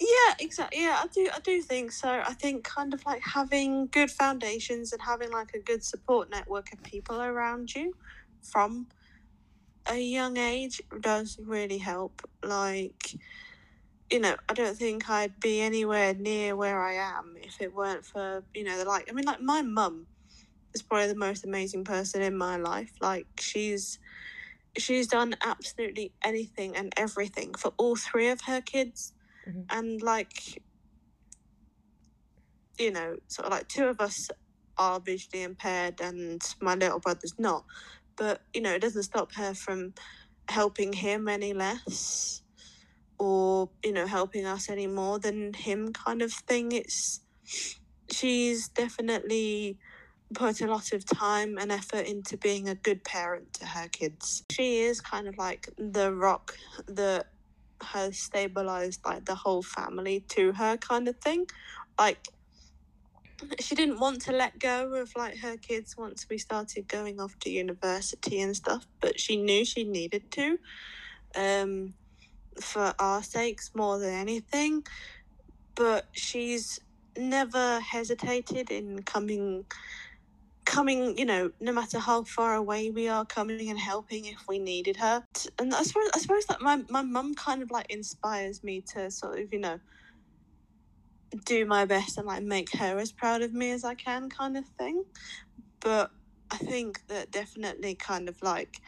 [0.00, 0.82] Yeah, exactly.
[0.82, 1.28] Yeah, I do.
[1.32, 2.08] I do think so.
[2.10, 6.72] I think kind of like having good foundations and having like a good support network
[6.72, 7.94] of people around you
[8.42, 8.88] from
[9.86, 12.22] a young age does really help.
[12.42, 13.14] Like,
[14.10, 18.04] you know, I don't think I'd be anywhere near where I am if it weren't
[18.04, 19.08] for you know the like.
[19.10, 20.06] I mean, like my mum
[20.74, 22.92] is probably the most amazing person in my life.
[23.00, 23.98] Like, she's
[24.76, 29.12] she's done absolutely anything and everything for all three of her kids
[29.46, 29.66] Mhm.
[29.70, 30.62] and like
[32.78, 34.30] you know sort of like two of us
[34.78, 37.64] are visually impaired and my little brother's not
[38.16, 39.94] but you know it doesn't stop her from
[40.48, 42.42] helping him any less
[43.18, 46.72] or you know helping us any more than him kind of thing.
[46.72, 47.20] It's
[48.10, 49.78] she's definitely
[50.34, 54.44] put a lot of time and effort into being a good parent to her kids.
[54.50, 56.54] She is kind of like the rock
[56.88, 57.26] that
[57.82, 61.46] has stabilized like the whole family to her kind of thing.
[61.98, 62.28] Like
[63.60, 67.38] she didn't want to let go of like her kids once we started going off
[67.40, 70.58] to university and stuff but she knew she needed to
[71.36, 71.94] um
[72.60, 74.84] for our sakes more than anything.
[75.74, 76.80] But she's
[77.16, 79.66] never hesitated in coming
[80.64, 84.58] coming you know no matter how far away we are coming and helping if we
[84.58, 85.24] needed her.
[85.58, 89.10] And i suppose i suppose that my, my mum kind of like inspires me to
[89.10, 89.80] sort of you know
[91.44, 94.56] do my best and like make her as proud of me as i can kind
[94.56, 95.04] of thing
[95.80, 96.10] but
[96.50, 98.80] i think that definitely kind of like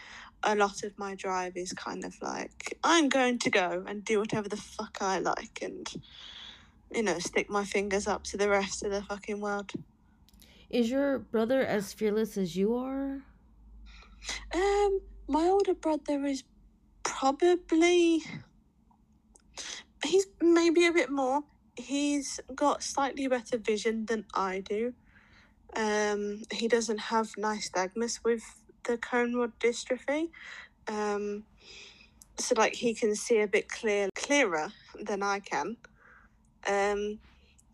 [0.43, 4.19] a lot of my drive is kind of like i'm going to go and do
[4.19, 5.95] whatever the fuck i like and
[6.93, 9.73] you know stick my fingers up to the rest of the fucking world
[10.71, 13.23] Is your brother as fearless as you are?
[14.55, 16.43] Um, my older brother is
[17.03, 18.23] probably
[20.05, 21.43] he's maybe a bit more.
[21.77, 24.95] He's got slightly better vision than I do.
[25.75, 28.43] Um, he doesn't have nystagmus with
[28.85, 30.31] the cone rod dystrophy.
[30.87, 31.45] Um,
[32.39, 35.77] so like he can see a bit clear clearer than I can.
[36.67, 37.19] Um,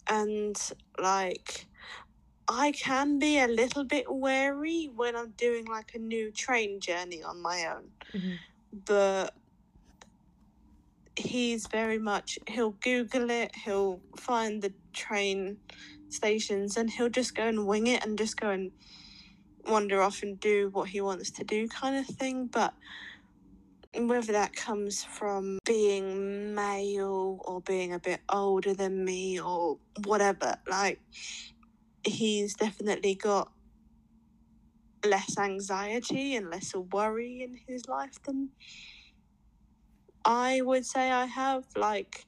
[0.06, 0.56] and
[0.98, 1.66] like
[2.48, 7.22] I can be a little bit wary when I'm doing like a new train journey
[7.22, 7.90] on my own.
[8.14, 8.38] Mhm.
[8.72, 9.34] But
[11.20, 15.58] he's very much he'll Google it, he'll find the train
[16.08, 18.72] stations, and he'll just go and wing it and just go and
[19.66, 22.46] wander off and do what he wants to do, kind of thing.
[22.46, 22.74] But
[23.94, 30.56] whether that comes from being male or being a bit older than me or whatever,
[30.68, 31.00] like
[32.04, 33.50] he's definitely got
[35.04, 38.50] less anxiety and less worry in his life than
[40.24, 41.64] I would say I have.
[41.76, 42.26] Like,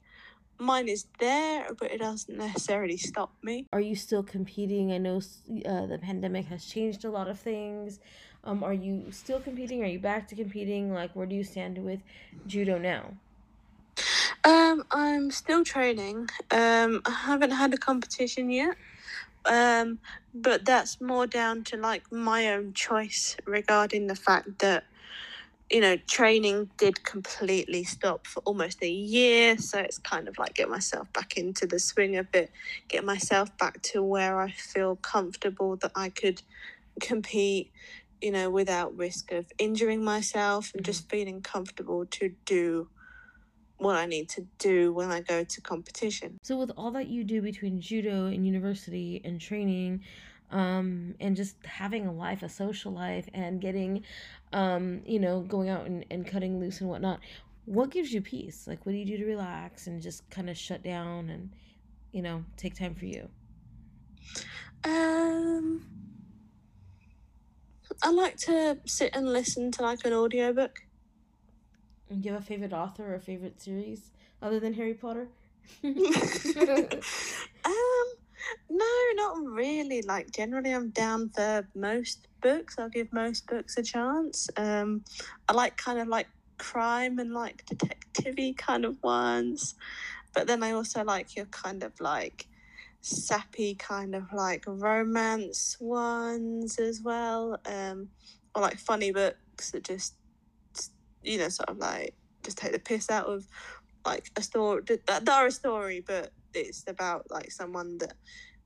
[0.59, 3.67] mine is there, but it doesn't necessarily stop me.
[3.73, 4.93] Are you still competing?
[4.93, 8.01] I know uh, the pandemic has changed a lot of things.
[8.45, 9.83] Um, are you still competing?
[9.83, 10.93] Are you back to competing?
[10.93, 12.01] Like, where do you stand with
[12.47, 13.15] judo now?
[14.45, 16.29] Um, I'm still training.
[16.51, 18.77] Um, I haven't had a competition yet.
[19.45, 19.99] Um,
[20.35, 24.85] but that's more down to like my own choice regarding the fact that
[25.73, 30.55] you know training did completely stop for almost a year so it's kind of like
[30.55, 32.51] get myself back into the swing of it,
[32.89, 36.43] get myself back to where i feel comfortable that i could
[37.01, 37.73] compete
[38.21, 42.89] you know without risk of injuring myself and just feeling comfortable to do
[43.79, 46.39] what I need to do when I go to competition.
[46.43, 50.03] So, with all that you do between judo and university and training,
[50.53, 54.05] um, and just having a life, a social life, and getting,
[54.53, 57.21] um, you know, going out and, and cutting loose and whatnot,
[57.65, 58.67] what gives you peace?
[58.67, 61.51] Like, what do you do to relax and just kind of shut down and,
[62.13, 63.29] you know, take time for you?
[64.85, 65.85] Um,
[68.03, 70.81] I like to sit and listen to like an audiobook.
[72.11, 74.11] Do you have a favorite author or a favorite series
[74.43, 75.29] other than Harry Potter?
[75.85, 75.95] um,
[78.69, 80.03] no, not really.
[80.03, 82.79] Like generally, I'm down for most books.
[82.79, 84.49] I'll give most books a chance.
[84.57, 85.05] Um,
[85.49, 86.29] I like kind of like
[86.59, 89.75] crime and like detective kind of ones,
[90.33, 92.47] but then I also like your kind of like
[93.01, 97.59] sappy kind of like romance ones as well.
[97.67, 98.09] Um,
[98.55, 100.15] or like funny books that just
[101.23, 103.47] you know, sort of like just take the piss out of
[104.05, 108.15] like a story that are a story, but it's about like someone that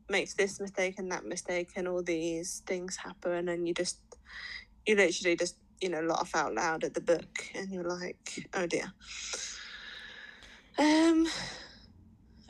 [0.08, 4.00] makes this mistake and that mistake, and all these things happen, and you just
[4.86, 8.66] you literally just you know laugh out loud at the book, and you're like, oh
[8.66, 8.92] dear.
[10.78, 11.26] Um,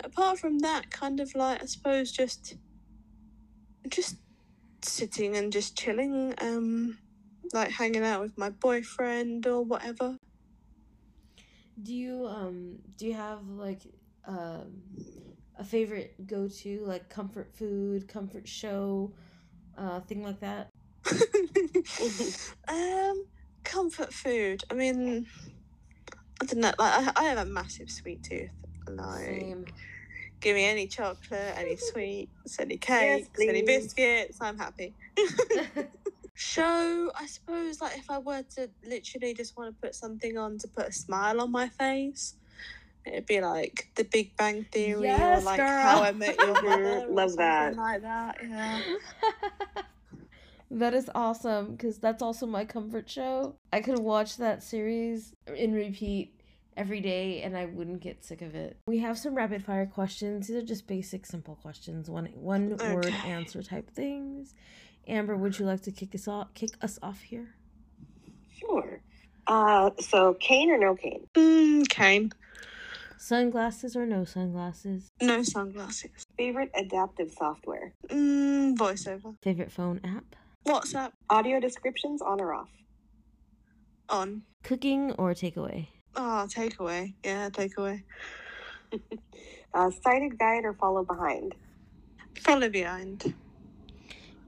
[0.02, 2.56] apart from that, kind of like I suppose just
[3.88, 4.16] just
[4.82, 6.34] sitting and just chilling.
[6.38, 6.98] Um,
[7.52, 10.16] like hanging out with my boyfriend or whatever.
[11.82, 13.82] Do you um do you have like
[14.26, 14.82] um
[15.58, 19.12] a favorite go to like comfort food, comfort show,
[19.76, 20.68] uh thing like that?
[22.68, 23.24] um
[23.64, 24.62] comfort food.
[24.70, 25.26] I mean
[26.40, 28.50] I don't know, like I, I have a massive sweet tooth.
[28.88, 29.64] Like Same.
[30.40, 34.94] give me any chocolate, any sweets, any cakes, yes, any biscuits, I'm happy.
[36.38, 40.58] show i suppose like if i were to literally just want to put something on
[40.58, 42.36] to put a smile on my face
[43.06, 45.82] it'd be like the big bang theory yes, or like girl.
[45.82, 48.80] how i met your mother love that like that yeah
[50.70, 55.72] that is awesome because that's also my comfort show i could watch that series in
[55.72, 56.32] repeat
[56.76, 58.76] every day and I wouldn't get sick of it.
[58.86, 60.48] We have some rapid fire questions.
[60.48, 62.94] These are just basic simple questions, one one okay.
[62.94, 64.54] word answer type things.
[65.08, 66.52] Amber, would you like to kick us off?
[66.54, 67.54] Kick us off here.
[68.58, 69.00] Sure.
[69.46, 71.26] Uh, so cane or no cane?
[71.34, 72.32] Mm, cane.
[73.18, 75.08] Sunglasses or no sunglasses?
[75.22, 76.10] No sunglasses.
[76.36, 77.92] Favorite adaptive software?
[78.08, 79.34] Mm, voiceover.
[79.42, 80.36] Favorite phone app?
[80.66, 81.12] WhatsApp.
[81.30, 82.70] Audio descriptions on or off?
[84.08, 84.42] On.
[84.62, 85.88] Cooking or takeaway?
[86.14, 87.14] Oh, takeaway.
[87.24, 88.02] Yeah, takeaway.
[89.74, 91.54] uh, sighted guide or follow behind?
[92.40, 93.34] Follow behind.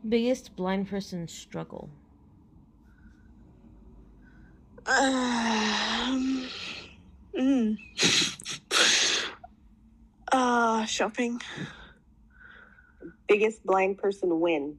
[0.08, 1.90] Biggest blind person struggle.
[4.86, 6.46] Um,
[7.36, 7.76] mm.
[10.32, 11.40] uh, shopping.
[13.26, 14.78] Biggest blind person win.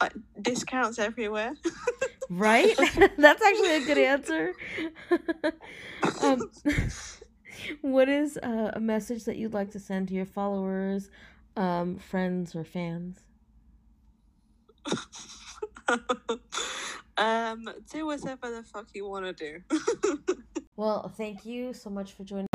[0.00, 0.08] Uh,
[0.40, 1.54] discounts everywhere.
[2.30, 2.76] right?
[3.18, 4.52] That's actually a good answer.
[6.22, 6.50] um,
[7.80, 11.10] what is uh, a message that you'd like to send to your followers,
[11.56, 13.20] um, friends or fans?
[17.16, 20.36] Um, do whatever the fuck you want to do.
[20.76, 22.46] well, thank you so much for joining.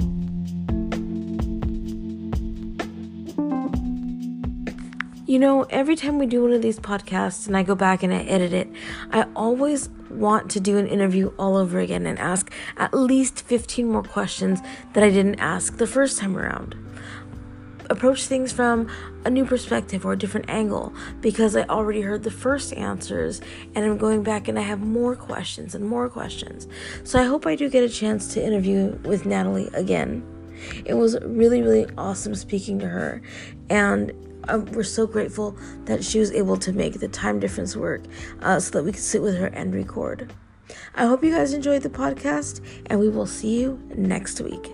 [5.30, 8.12] You know, every time we do one of these podcasts and I go back and
[8.12, 8.68] I edit it,
[9.12, 13.88] I always want to do an interview all over again and ask at least 15
[13.88, 14.60] more questions
[14.94, 16.76] that I didn't ask the first time around.
[17.90, 18.88] Approach things from
[19.26, 23.42] a new perspective or a different angle because I already heard the first answers
[23.74, 26.68] and I'm going back and I have more questions and more questions.
[27.04, 30.24] So I hope I do get a chance to interview with Natalie again.
[30.86, 33.22] It was really, really awesome speaking to her,
[33.70, 34.12] and
[34.50, 38.04] um, we're so grateful that she was able to make the time difference work
[38.42, 40.34] uh, so that we could sit with her and record.
[40.96, 44.72] I hope you guys enjoyed the podcast, and we will see you next week.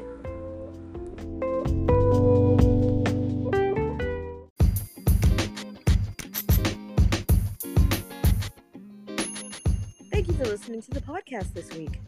[10.55, 11.99] Listening to the podcast this week.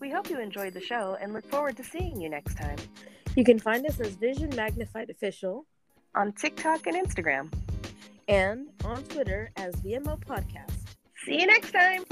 [0.00, 2.78] We hope you enjoyed the show and look forward to seeing you next time
[3.36, 5.66] You can find us as Vision Magnified Official
[6.14, 7.52] on TikTok and Instagram.
[8.26, 10.72] and on Twitter as VMO Podcast.
[11.26, 12.04] See you next time.